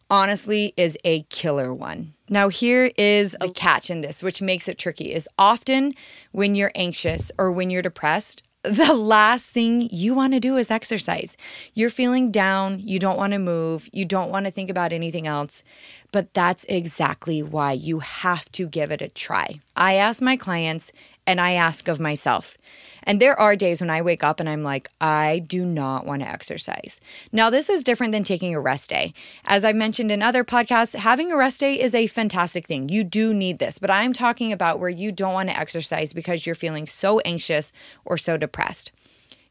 honestly 0.09 0.73
is 0.75 0.97
a 1.03 1.23
killer 1.23 1.73
one. 1.73 2.13
Now, 2.29 2.49
here 2.49 2.91
is 2.97 3.35
a 3.41 3.49
catch 3.49 3.89
in 3.89 4.01
this, 4.01 4.23
which 4.23 4.41
makes 4.41 4.67
it 4.67 4.77
tricky 4.77 5.13
is 5.13 5.27
often 5.37 5.93
when 6.31 6.55
you're 6.55 6.71
anxious 6.75 7.31
or 7.37 7.51
when 7.51 7.69
you're 7.69 7.81
depressed, 7.81 8.43
the 8.63 8.93
last 8.93 9.49
thing 9.49 9.87
you 9.91 10.13
want 10.13 10.33
to 10.33 10.39
do 10.39 10.57
is 10.57 10.69
exercise. 10.69 11.37
You're 11.73 11.89
feeling 11.89 12.29
down, 12.29 12.79
you 12.79 12.99
don't 12.99 13.17
want 13.17 13.31
to 13.31 13.39
move, 13.39 13.87
you 13.93 14.03
don't 14.03 14.31
want 14.31 14.45
to 14.45 14.51
think 14.51 14.69
about 14.69 14.91
anything 14.91 15.27
else. 15.27 15.63
But 16.11 16.33
that's 16.33 16.65
exactly 16.67 17.41
why 17.41 17.71
you 17.73 17.99
have 17.99 18.51
to 18.53 18.67
give 18.67 18.91
it 18.91 19.01
a 19.01 19.07
try. 19.07 19.59
I 19.75 19.93
ask 19.95 20.21
my 20.21 20.35
clients 20.35 20.91
and 21.27 21.39
I 21.39 21.53
ask 21.53 21.87
of 21.87 21.99
myself 21.99 22.57
and 23.03 23.19
there 23.19 23.39
are 23.39 23.55
days 23.55 23.81
when 23.81 23.89
I 23.89 24.01
wake 24.01 24.23
up 24.23 24.39
and 24.39 24.49
I'm 24.49 24.63
like, 24.63 24.89
I 25.01 25.39
do 25.39 25.65
not 25.65 26.05
want 26.05 26.21
to 26.21 26.29
exercise. 26.29 26.99
Now, 27.31 27.49
this 27.49 27.69
is 27.69 27.83
different 27.83 28.11
than 28.11 28.23
taking 28.23 28.53
a 28.53 28.59
rest 28.59 28.89
day. 28.89 29.13
As 29.45 29.63
I 29.63 29.73
mentioned 29.73 30.11
in 30.11 30.21
other 30.21 30.43
podcasts, 30.43 30.93
having 30.93 31.31
a 31.31 31.37
rest 31.37 31.59
day 31.59 31.79
is 31.79 31.95
a 31.95 32.07
fantastic 32.07 32.67
thing. 32.67 32.89
You 32.89 33.03
do 33.03 33.33
need 33.33 33.59
this, 33.59 33.79
but 33.79 33.91
I'm 33.91 34.13
talking 34.13 34.51
about 34.51 34.79
where 34.79 34.89
you 34.89 35.11
don't 35.11 35.33
want 35.33 35.49
to 35.49 35.59
exercise 35.59 36.13
because 36.13 36.45
you're 36.45 36.55
feeling 36.55 36.87
so 36.87 37.19
anxious 37.21 37.71
or 38.05 38.17
so 38.17 38.37
depressed. 38.37 38.91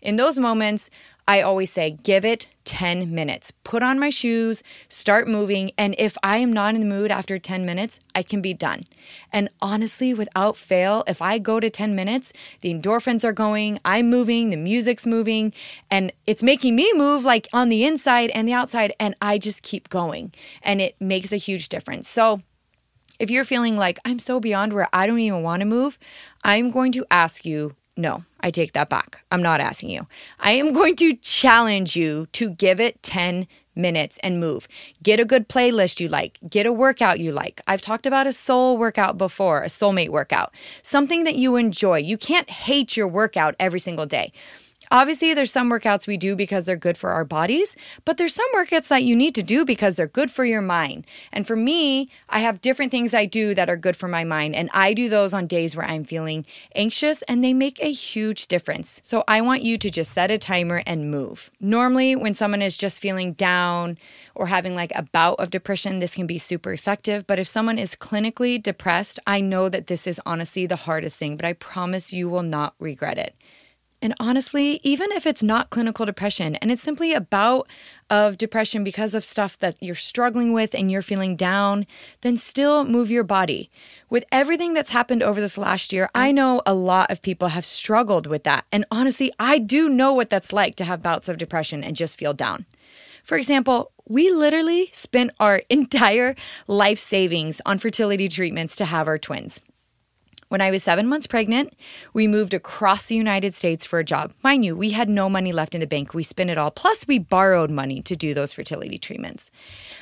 In 0.00 0.16
those 0.16 0.38
moments, 0.38 0.90
I 1.28 1.42
always 1.42 1.70
say, 1.70 1.90
give 1.90 2.24
it 2.24 2.48
10 2.64 3.14
minutes. 3.14 3.52
Put 3.62 3.82
on 3.82 3.98
my 3.98 4.08
shoes, 4.08 4.62
start 4.88 5.28
moving. 5.28 5.72
And 5.76 5.94
if 5.98 6.16
I 6.22 6.38
am 6.38 6.54
not 6.54 6.74
in 6.74 6.80
the 6.80 6.86
mood 6.86 7.10
after 7.10 7.36
10 7.36 7.66
minutes, 7.66 8.00
I 8.14 8.22
can 8.22 8.40
be 8.40 8.54
done. 8.54 8.84
And 9.30 9.50
honestly, 9.60 10.14
without 10.14 10.56
fail, 10.56 11.04
if 11.06 11.20
I 11.20 11.38
go 11.38 11.60
to 11.60 11.68
10 11.68 11.94
minutes, 11.94 12.32
the 12.62 12.72
endorphins 12.72 13.24
are 13.24 13.34
going, 13.34 13.78
I'm 13.84 14.08
moving, 14.08 14.48
the 14.48 14.56
music's 14.56 15.04
moving, 15.04 15.52
and 15.90 16.12
it's 16.26 16.42
making 16.42 16.74
me 16.74 16.90
move 16.94 17.24
like 17.24 17.46
on 17.52 17.68
the 17.68 17.84
inside 17.84 18.30
and 18.30 18.48
the 18.48 18.54
outside. 18.54 18.94
And 18.98 19.14
I 19.20 19.36
just 19.36 19.62
keep 19.62 19.90
going. 19.90 20.32
And 20.62 20.80
it 20.80 20.96
makes 20.98 21.30
a 21.30 21.36
huge 21.36 21.68
difference. 21.68 22.08
So, 22.08 22.40
if 23.18 23.30
you're 23.30 23.44
feeling 23.44 23.76
like 23.76 23.98
I'm 24.04 24.18
so 24.18 24.40
beyond 24.40 24.72
where 24.72 24.88
I 24.94 25.06
don't 25.06 25.18
even 25.18 25.42
want 25.42 25.60
to 25.60 25.66
move, 25.66 25.98
I'm 26.42 26.70
going 26.70 26.92
to 26.92 27.04
ask 27.10 27.44
you 27.44 27.74
no, 27.98 28.22
I 28.40 28.50
take 28.50 28.72
that 28.72 28.88
back. 28.88 29.20
I'm 29.30 29.42
not 29.42 29.60
asking 29.60 29.90
you. 29.90 30.06
I 30.40 30.52
am 30.52 30.72
going 30.72 30.96
to 30.96 31.14
challenge 31.14 31.96
you 31.96 32.26
to 32.32 32.50
give 32.50 32.80
it 32.80 33.02
10 33.02 33.46
minutes 33.74 34.18
and 34.22 34.40
move. 34.40 34.68
Get 35.02 35.20
a 35.20 35.24
good 35.24 35.48
playlist 35.48 36.00
you 36.00 36.08
like, 36.08 36.38
get 36.48 36.66
a 36.66 36.72
workout 36.72 37.20
you 37.20 37.32
like. 37.32 37.60
I've 37.66 37.80
talked 37.80 38.06
about 38.06 38.26
a 38.26 38.32
soul 38.32 38.76
workout 38.76 39.16
before, 39.16 39.62
a 39.62 39.68
soulmate 39.68 40.10
workout, 40.10 40.52
something 40.82 41.24
that 41.24 41.36
you 41.36 41.56
enjoy. 41.56 41.98
You 41.98 42.18
can't 42.18 42.50
hate 42.50 42.96
your 42.96 43.08
workout 43.08 43.54
every 43.58 43.80
single 43.80 44.06
day. 44.06 44.32
Obviously, 44.90 45.34
there's 45.34 45.52
some 45.52 45.70
workouts 45.70 46.06
we 46.06 46.16
do 46.16 46.34
because 46.34 46.64
they're 46.64 46.76
good 46.76 46.96
for 46.96 47.10
our 47.10 47.24
bodies, 47.24 47.76
but 48.04 48.16
there's 48.16 48.34
some 48.34 48.46
workouts 48.54 48.88
that 48.88 49.04
you 49.04 49.14
need 49.14 49.34
to 49.34 49.42
do 49.42 49.64
because 49.64 49.96
they're 49.96 50.06
good 50.06 50.30
for 50.30 50.44
your 50.44 50.62
mind. 50.62 51.06
And 51.32 51.46
for 51.46 51.56
me, 51.56 52.08
I 52.28 52.40
have 52.40 52.60
different 52.60 52.90
things 52.90 53.12
I 53.12 53.26
do 53.26 53.54
that 53.54 53.68
are 53.68 53.76
good 53.76 53.96
for 53.96 54.08
my 54.08 54.24
mind, 54.24 54.54
and 54.54 54.70
I 54.72 54.94
do 54.94 55.08
those 55.08 55.34
on 55.34 55.46
days 55.46 55.76
where 55.76 55.86
I'm 55.86 56.04
feeling 56.04 56.46
anxious, 56.74 57.22
and 57.22 57.44
they 57.44 57.52
make 57.52 57.78
a 57.80 57.92
huge 57.92 58.46
difference. 58.48 59.00
So 59.04 59.24
I 59.28 59.40
want 59.40 59.62
you 59.62 59.76
to 59.78 59.90
just 59.90 60.12
set 60.12 60.30
a 60.30 60.38
timer 60.38 60.82
and 60.86 61.10
move. 61.10 61.50
Normally, 61.60 62.16
when 62.16 62.34
someone 62.34 62.62
is 62.62 62.78
just 62.78 63.00
feeling 63.00 63.32
down 63.34 63.98
or 64.34 64.46
having 64.46 64.74
like 64.74 64.92
a 64.94 65.02
bout 65.02 65.38
of 65.38 65.50
depression, 65.50 65.98
this 65.98 66.14
can 66.14 66.26
be 66.26 66.38
super 66.38 66.72
effective. 66.72 67.26
But 67.26 67.38
if 67.38 67.48
someone 67.48 67.78
is 67.78 67.94
clinically 67.94 68.62
depressed, 68.62 69.20
I 69.26 69.40
know 69.40 69.68
that 69.68 69.88
this 69.88 70.06
is 70.06 70.20
honestly 70.24 70.66
the 70.66 70.76
hardest 70.76 71.16
thing, 71.16 71.36
but 71.36 71.44
I 71.44 71.52
promise 71.52 72.12
you 72.12 72.28
will 72.28 72.42
not 72.42 72.74
regret 72.78 73.18
it. 73.18 73.34
And 74.00 74.14
honestly, 74.20 74.80
even 74.84 75.10
if 75.10 75.26
it's 75.26 75.42
not 75.42 75.70
clinical 75.70 76.06
depression 76.06 76.54
and 76.56 76.70
it's 76.70 76.82
simply 76.82 77.12
a 77.12 77.20
bout 77.20 77.68
of 78.08 78.38
depression 78.38 78.84
because 78.84 79.12
of 79.12 79.24
stuff 79.24 79.58
that 79.58 79.76
you're 79.80 79.96
struggling 79.96 80.52
with 80.52 80.72
and 80.74 80.90
you're 80.90 81.02
feeling 81.02 81.34
down, 81.34 81.84
then 82.20 82.36
still 82.36 82.84
move 82.84 83.10
your 83.10 83.24
body. 83.24 83.70
With 84.08 84.24
everything 84.30 84.72
that's 84.72 84.90
happened 84.90 85.22
over 85.22 85.40
this 85.40 85.58
last 85.58 85.92
year, 85.92 86.08
I 86.14 86.30
know 86.30 86.62
a 86.64 86.74
lot 86.74 87.10
of 87.10 87.22
people 87.22 87.48
have 87.48 87.64
struggled 87.64 88.28
with 88.28 88.44
that. 88.44 88.64
And 88.70 88.84
honestly, 88.90 89.32
I 89.40 89.58
do 89.58 89.88
know 89.88 90.12
what 90.12 90.30
that's 90.30 90.52
like 90.52 90.76
to 90.76 90.84
have 90.84 91.02
bouts 91.02 91.28
of 91.28 91.38
depression 91.38 91.82
and 91.82 91.96
just 91.96 92.18
feel 92.18 92.34
down. 92.34 92.66
For 93.24 93.36
example, 93.36 93.90
we 94.06 94.30
literally 94.30 94.90
spent 94.92 95.32
our 95.40 95.62
entire 95.70 96.36
life 96.68 97.00
savings 97.00 97.60
on 97.66 97.78
fertility 97.78 98.28
treatments 98.28 98.76
to 98.76 98.84
have 98.84 99.08
our 99.08 99.18
twins. 99.18 99.60
When 100.48 100.62
I 100.62 100.70
was 100.70 100.82
seven 100.82 101.06
months 101.06 101.26
pregnant, 101.26 101.74
we 102.14 102.26
moved 102.26 102.54
across 102.54 103.04
the 103.04 103.14
United 103.14 103.52
States 103.52 103.84
for 103.84 103.98
a 103.98 104.04
job. 104.04 104.32
Mind 104.42 104.64
you, 104.64 104.74
we 104.74 104.90
had 104.90 105.10
no 105.10 105.28
money 105.28 105.52
left 105.52 105.74
in 105.74 105.82
the 105.82 105.86
bank. 105.86 106.14
We 106.14 106.22
spent 106.22 106.48
it 106.48 106.56
all. 106.56 106.70
Plus, 106.70 107.06
we 107.06 107.18
borrowed 107.18 107.70
money 107.70 108.00
to 108.00 108.16
do 108.16 108.32
those 108.32 108.54
fertility 108.54 108.96
treatments. 108.96 109.50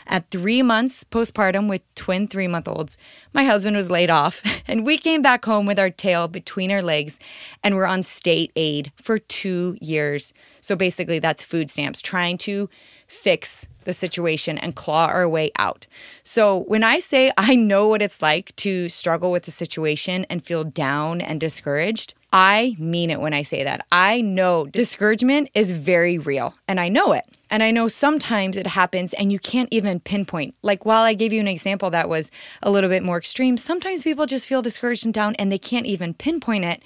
At 0.06 0.30
three 0.30 0.62
months 0.62 1.02
postpartum 1.02 1.68
with 1.68 1.82
twin 1.96 2.28
three 2.28 2.46
month 2.46 2.68
olds, 2.68 2.96
my 3.34 3.42
husband 3.42 3.76
was 3.76 3.90
laid 3.90 4.08
off, 4.08 4.40
and 4.68 4.86
we 4.86 4.98
came 4.98 5.20
back 5.20 5.44
home 5.44 5.66
with 5.66 5.80
our 5.80 5.90
tail 5.90 6.28
between 6.28 6.70
our 6.70 6.82
legs 6.82 7.18
and 7.64 7.74
we're 7.74 7.86
on 7.86 8.04
state 8.04 8.52
aid 8.54 8.92
for 8.94 9.18
two 9.18 9.76
years. 9.80 10.32
So 10.66 10.74
basically, 10.74 11.20
that's 11.20 11.44
food 11.44 11.70
stamps, 11.70 12.02
trying 12.02 12.38
to 12.38 12.68
fix 13.06 13.68
the 13.84 13.92
situation 13.92 14.58
and 14.58 14.74
claw 14.74 15.06
our 15.06 15.28
way 15.28 15.52
out. 15.60 15.86
So 16.24 16.64
when 16.64 16.82
I 16.82 16.98
say 16.98 17.30
I 17.38 17.54
know 17.54 17.86
what 17.86 18.02
it's 18.02 18.20
like 18.20 18.54
to 18.56 18.88
struggle 18.88 19.30
with 19.30 19.44
the 19.44 19.52
situation 19.52 20.26
and 20.28 20.44
feel 20.44 20.64
down 20.64 21.20
and 21.20 21.38
discouraged, 21.38 22.14
I 22.32 22.74
mean 22.80 23.10
it 23.10 23.20
when 23.20 23.32
I 23.32 23.44
say 23.44 23.62
that. 23.62 23.86
I 23.92 24.20
know 24.20 24.66
discouragement 24.66 25.50
is 25.54 25.70
very 25.70 26.18
real 26.18 26.52
and 26.66 26.80
I 26.80 26.88
know 26.88 27.12
it. 27.12 27.26
And 27.48 27.62
I 27.62 27.70
know 27.70 27.86
sometimes 27.86 28.56
it 28.56 28.66
happens 28.66 29.12
and 29.12 29.30
you 29.30 29.38
can't 29.38 29.68
even 29.70 30.00
pinpoint. 30.00 30.56
Like 30.62 30.84
while 30.84 31.04
I 31.04 31.14
gave 31.14 31.32
you 31.32 31.38
an 31.38 31.46
example 31.46 31.90
that 31.90 32.08
was 32.08 32.32
a 32.60 32.72
little 32.72 32.90
bit 32.90 33.04
more 33.04 33.18
extreme, 33.18 33.56
sometimes 33.56 34.02
people 34.02 34.26
just 34.26 34.48
feel 34.48 34.62
discouraged 34.62 35.04
and 35.04 35.14
down 35.14 35.36
and 35.36 35.52
they 35.52 35.58
can't 35.58 35.86
even 35.86 36.12
pinpoint 36.12 36.64
it 36.64 36.82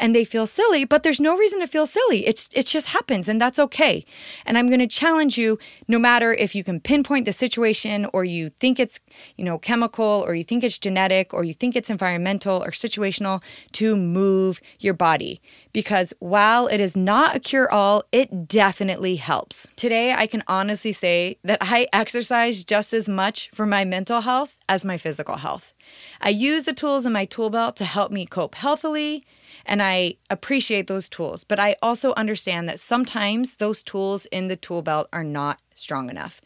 and 0.00 0.14
they 0.14 0.24
feel 0.24 0.46
silly, 0.46 0.84
but 0.84 1.02
there's 1.02 1.20
no 1.20 1.36
reason 1.36 1.60
to 1.60 1.66
feel 1.66 1.86
silly. 1.86 2.26
It's 2.26 2.48
it 2.52 2.66
just 2.66 2.88
happens 2.88 3.28
and 3.28 3.40
that's 3.40 3.58
okay. 3.58 4.04
And 4.46 4.58
I'm 4.58 4.68
going 4.68 4.80
to 4.80 4.86
challenge 4.86 5.38
you 5.38 5.58
no 5.86 5.98
matter 5.98 6.32
if 6.32 6.54
you 6.54 6.64
can 6.64 6.80
pinpoint 6.80 7.26
the 7.26 7.32
situation 7.32 8.06
or 8.12 8.24
you 8.24 8.48
think 8.48 8.80
it's, 8.80 8.98
you 9.36 9.44
know, 9.44 9.58
chemical 9.58 10.24
or 10.26 10.34
you 10.34 10.42
think 10.42 10.64
it's 10.64 10.78
genetic 10.78 11.32
or 11.34 11.44
you 11.44 11.54
think 11.54 11.76
it's 11.76 11.90
environmental 11.90 12.64
or 12.64 12.70
situational 12.70 13.42
to 13.72 13.94
move 13.96 14.60
your 14.78 14.94
body 14.94 15.40
because 15.72 16.12
while 16.18 16.66
it 16.66 16.80
is 16.80 16.96
not 16.96 17.36
a 17.36 17.40
cure 17.40 17.70
all, 17.70 18.02
it 18.10 18.48
definitely 18.48 19.16
helps. 19.16 19.68
Today 19.76 20.12
I 20.14 20.26
can 20.26 20.42
honestly 20.48 20.92
say 20.92 21.38
that 21.44 21.58
I 21.60 21.86
exercise 21.92 22.64
just 22.64 22.92
as 22.92 23.08
much 23.08 23.50
for 23.54 23.66
my 23.66 23.84
mental 23.84 24.22
health 24.22 24.58
as 24.68 24.84
my 24.84 24.96
physical 24.96 25.36
health. 25.36 25.74
I 26.20 26.30
use 26.30 26.64
the 26.64 26.72
tools 26.72 27.06
in 27.06 27.12
my 27.12 27.24
tool 27.24 27.50
belt 27.50 27.76
to 27.76 27.84
help 27.84 28.12
me 28.12 28.26
cope 28.26 28.54
healthily, 28.54 29.24
and 29.66 29.82
I 29.82 30.14
appreciate 30.28 30.86
those 30.86 31.08
tools. 31.08 31.44
But 31.44 31.60
I 31.60 31.76
also 31.82 32.12
understand 32.14 32.68
that 32.68 32.80
sometimes 32.80 33.56
those 33.56 33.82
tools 33.82 34.26
in 34.26 34.48
the 34.48 34.56
tool 34.56 34.82
belt 34.82 35.08
are 35.12 35.24
not 35.24 35.58
strong 35.74 36.10
enough. 36.10 36.40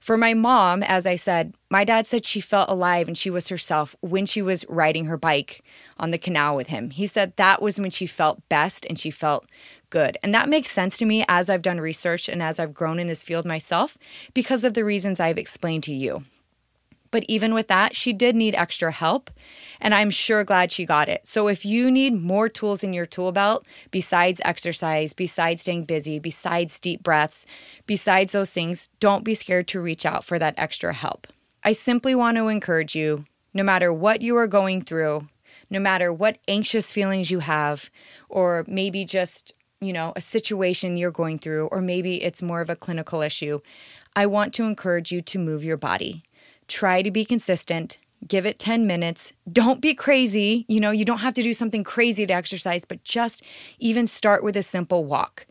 For 0.00 0.16
my 0.16 0.34
mom, 0.34 0.82
as 0.82 1.06
I 1.06 1.16
said, 1.16 1.54
my 1.70 1.82
dad 1.82 2.06
said 2.06 2.24
she 2.24 2.40
felt 2.40 2.70
alive 2.70 3.08
and 3.08 3.18
she 3.18 3.30
was 3.30 3.48
herself 3.48 3.96
when 4.00 4.26
she 4.26 4.42
was 4.42 4.64
riding 4.68 5.06
her 5.06 5.16
bike 5.16 5.64
on 5.98 6.10
the 6.10 6.18
canal 6.18 6.54
with 6.54 6.68
him. 6.68 6.90
He 6.90 7.06
said 7.06 7.32
that 7.36 7.60
was 7.60 7.80
when 7.80 7.90
she 7.90 8.06
felt 8.06 8.48
best 8.48 8.86
and 8.86 8.98
she 8.98 9.10
felt 9.10 9.46
good. 9.90 10.18
And 10.22 10.34
that 10.34 10.48
makes 10.48 10.70
sense 10.70 10.96
to 10.98 11.06
me 11.06 11.24
as 11.28 11.48
I've 11.50 11.62
done 11.62 11.80
research 11.80 12.28
and 12.28 12.42
as 12.42 12.60
I've 12.60 12.74
grown 12.74 12.98
in 12.98 13.06
this 13.06 13.24
field 13.24 13.44
myself 13.46 13.96
because 14.34 14.64
of 14.64 14.74
the 14.74 14.84
reasons 14.84 15.18
I've 15.18 15.38
explained 15.38 15.84
to 15.84 15.94
you. 15.94 16.24
But 17.16 17.24
even 17.28 17.54
with 17.54 17.68
that, 17.68 17.96
she 17.96 18.12
did 18.12 18.36
need 18.36 18.54
extra 18.54 18.92
help, 18.92 19.30
and 19.80 19.94
I'm 19.94 20.10
sure 20.10 20.44
glad 20.44 20.70
she 20.70 20.84
got 20.84 21.08
it. 21.08 21.26
So 21.26 21.48
if 21.48 21.64
you 21.64 21.90
need 21.90 22.12
more 22.12 22.50
tools 22.50 22.84
in 22.84 22.92
your 22.92 23.06
tool 23.06 23.32
belt 23.32 23.64
besides 23.90 24.38
exercise, 24.44 25.14
besides 25.14 25.62
staying 25.62 25.84
busy, 25.84 26.18
besides 26.18 26.78
deep 26.78 27.02
breaths, 27.02 27.46
besides 27.86 28.32
those 28.32 28.50
things, 28.50 28.90
don't 29.00 29.24
be 29.24 29.34
scared 29.34 29.66
to 29.68 29.80
reach 29.80 30.04
out 30.04 30.24
for 30.24 30.38
that 30.38 30.52
extra 30.58 30.92
help. 30.92 31.26
I 31.64 31.72
simply 31.72 32.14
want 32.14 32.36
to 32.36 32.48
encourage 32.48 32.94
you 32.94 33.24
no 33.54 33.62
matter 33.62 33.94
what 33.94 34.20
you 34.20 34.36
are 34.36 34.46
going 34.46 34.82
through, 34.82 35.26
no 35.70 35.80
matter 35.80 36.12
what 36.12 36.36
anxious 36.46 36.90
feelings 36.90 37.30
you 37.30 37.38
have, 37.38 37.88
or 38.28 38.66
maybe 38.68 39.06
just 39.06 39.54
you 39.80 39.94
know, 39.94 40.12
a 40.16 40.20
situation 40.20 40.98
you're 40.98 41.10
going 41.10 41.38
through, 41.38 41.68
or 41.68 41.80
maybe 41.80 42.22
it's 42.22 42.42
more 42.42 42.60
of 42.60 42.68
a 42.68 42.76
clinical 42.76 43.22
issue, 43.22 43.60
I 44.14 44.26
want 44.26 44.52
to 44.54 44.64
encourage 44.64 45.12
you 45.12 45.22
to 45.22 45.38
move 45.38 45.64
your 45.64 45.76
body. 45.78 46.25
Try 46.68 47.02
to 47.02 47.10
be 47.10 47.24
consistent. 47.24 47.98
Give 48.26 48.46
it 48.46 48.58
10 48.58 48.86
minutes. 48.86 49.32
Don't 49.50 49.80
be 49.80 49.94
crazy. 49.94 50.64
You 50.68 50.80
know, 50.80 50.90
you 50.90 51.04
don't 51.04 51.18
have 51.18 51.34
to 51.34 51.42
do 51.42 51.52
something 51.52 51.84
crazy 51.84 52.26
to 52.26 52.34
exercise, 52.34 52.84
but 52.84 53.04
just 53.04 53.42
even 53.78 54.06
start 54.06 54.42
with 54.42 54.56
a 54.56 54.62
simple 54.62 55.04
walk. 55.04 55.46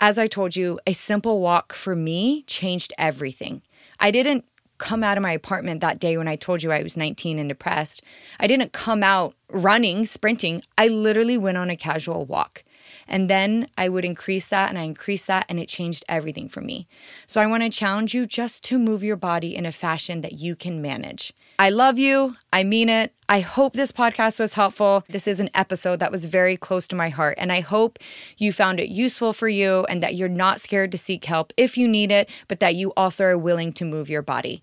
As 0.00 0.18
I 0.18 0.26
told 0.26 0.56
you, 0.56 0.80
a 0.86 0.92
simple 0.92 1.40
walk 1.40 1.72
for 1.72 1.94
me 1.94 2.42
changed 2.42 2.92
everything. 2.98 3.62
I 4.00 4.10
didn't 4.10 4.44
come 4.78 5.04
out 5.04 5.16
of 5.16 5.22
my 5.22 5.30
apartment 5.30 5.80
that 5.80 6.00
day 6.00 6.16
when 6.16 6.26
I 6.26 6.34
told 6.34 6.62
you 6.62 6.72
I 6.72 6.82
was 6.82 6.96
19 6.96 7.38
and 7.38 7.48
depressed. 7.48 8.02
I 8.40 8.48
didn't 8.48 8.72
come 8.72 9.04
out 9.04 9.34
running, 9.48 10.06
sprinting. 10.06 10.62
I 10.76 10.88
literally 10.88 11.38
went 11.38 11.56
on 11.56 11.70
a 11.70 11.76
casual 11.76 12.24
walk. 12.24 12.64
And 13.12 13.28
then 13.30 13.66
I 13.76 13.90
would 13.90 14.06
increase 14.06 14.46
that 14.46 14.70
and 14.70 14.78
I 14.78 14.82
increased 14.82 15.26
that 15.28 15.44
and 15.48 15.60
it 15.60 15.68
changed 15.68 16.02
everything 16.08 16.48
for 16.48 16.62
me. 16.62 16.88
So 17.26 17.40
I 17.40 17.46
want 17.46 17.62
to 17.62 17.68
challenge 17.68 18.14
you 18.14 18.24
just 18.24 18.64
to 18.64 18.78
move 18.78 19.04
your 19.04 19.16
body 19.16 19.54
in 19.54 19.66
a 19.66 19.70
fashion 19.70 20.22
that 20.22 20.32
you 20.32 20.56
can 20.56 20.80
manage. 20.80 21.34
I 21.58 21.68
love 21.68 21.98
you. 21.98 22.36
I 22.52 22.64
mean 22.64 22.88
it. 22.88 23.12
I 23.28 23.40
hope 23.40 23.74
this 23.74 23.92
podcast 23.92 24.40
was 24.40 24.54
helpful. 24.54 25.04
This 25.08 25.28
is 25.28 25.40
an 25.40 25.50
episode 25.54 26.00
that 26.00 26.10
was 26.10 26.24
very 26.24 26.56
close 26.56 26.88
to 26.88 26.96
my 26.96 27.08
heart, 27.08 27.38
and 27.38 27.52
I 27.52 27.60
hope 27.60 27.98
you 28.36 28.52
found 28.52 28.80
it 28.80 28.88
useful 28.88 29.32
for 29.32 29.48
you 29.48 29.84
and 29.88 30.02
that 30.02 30.14
you're 30.14 30.28
not 30.28 30.60
scared 30.60 30.90
to 30.92 30.98
seek 30.98 31.24
help 31.24 31.52
if 31.56 31.78
you 31.78 31.86
need 31.86 32.10
it, 32.10 32.28
but 32.48 32.60
that 32.60 32.74
you 32.74 32.92
also 32.96 33.24
are 33.24 33.38
willing 33.38 33.72
to 33.74 33.84
move 33.84 34.10
your 34.10 34.22
body. 34.22 34.62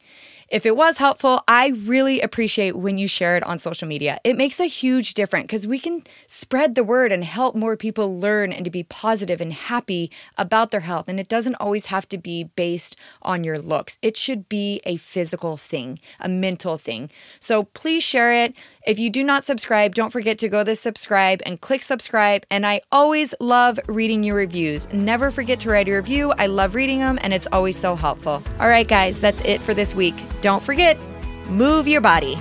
If 0.51 0.65
it 0.65 0.75
was 0.75 0.97
helpful, 0.97 1.43
I 1.47 1.67
really 1.67 2.21
appreciate 2.21 2.75
when 2.75 2.97
you 2.97 3.07
share 3.07 3.37
it 3.37 3.43
on 3.43 3.59
social 3.59 3.87
media. 3.87 4.19
It 4.23 4.35
makes 4.35 4.59
a 4.59 4.65
huge 4.65 5.13
difference 5.13 5.43
because 5.43 5.67
we 5.67 5.77
can 5.77 6.03
spread 6.25 6.73
the 6.73 6.83
word 6.83 7.11
and 7.11 7.23
help 7.23 7.55
more 7.55 7.77
people 7.77 8.19
learn 8.19 8.51
and 8.51 8.65
to 8.65 8.71
be 8.71 8.81
positive 8.81 9.41
and 9.41 9.53
happy 9.53 10.09
about 10.39 10.71
their 10.71 10.79
health. 10.79 11.07
And 11.07 11.19
it 11.19 11.29
doesn't 11.29 11.53
always 11.55 11.85
have 11.87 12.09
to 12.09 12.17
be 12.17 12.45
based 12.45 12.95
on 13.21 13.43
your 13.43 13.59
looks, 13.59 13.99
it 14.01 14.17
should 14.17 14.49
be 14.49 14.81
a 14.85 14.97
physical 14.97 15.55
thing, 15.55 15.99
a 16.19 16.27
mental 16.27 16.79
thing. 16.79 17.11
So 17.39 17.63
please 17.63 18.01
share 18.01 18.33
it. 18.33 18.55
If 18.87 18.97
you 18.97 19.11
do 19.11 19.23
not 19.23 19.45
subscribe, 19.45 19.93
don't 19.93 20.09
forget 20.09 20.39
to 20.39 20.49
go 20.49 20.63
to 20.63 20.75
subscribe 20.75 21.43
and 21.45 21.61
click 21.61 21.83
subscribe. 21.83 22.43
And 22.49 22.65
I 22.65 22.81
always 22.91 23.35
love 23.39 23.79
reading 23.87 24.23
your 24.23 24.35
reviews. 24.35 24.91
Never 24.91 25.29
forget 25.29 25.59
to 25.59 25.69
write 25.69 25.87
a 25.89 25.93
review. 25.93 26.31
I 26.39 26.47
love 26.47 26.73
reading 26.73 26.99
them 26.99 27.19
and 27.21 27.33
it's 27.33 27.47
always 27.51 27.77
so 27.77 27.95
helpful. 27.95 28.41
All 28.59 28.67
right, 28.67 28.87
guys, 28.87 29.19
that's 29.19 29.41
it 29.41 29.61
for 29.61 29.75
this 29.75 29.93
week. 29.93 30.15
Don't 30.41 30.63
forget, 30.63 30.97
move 31.49 31.87
your 31.87 32.01
body. 32.01 32.37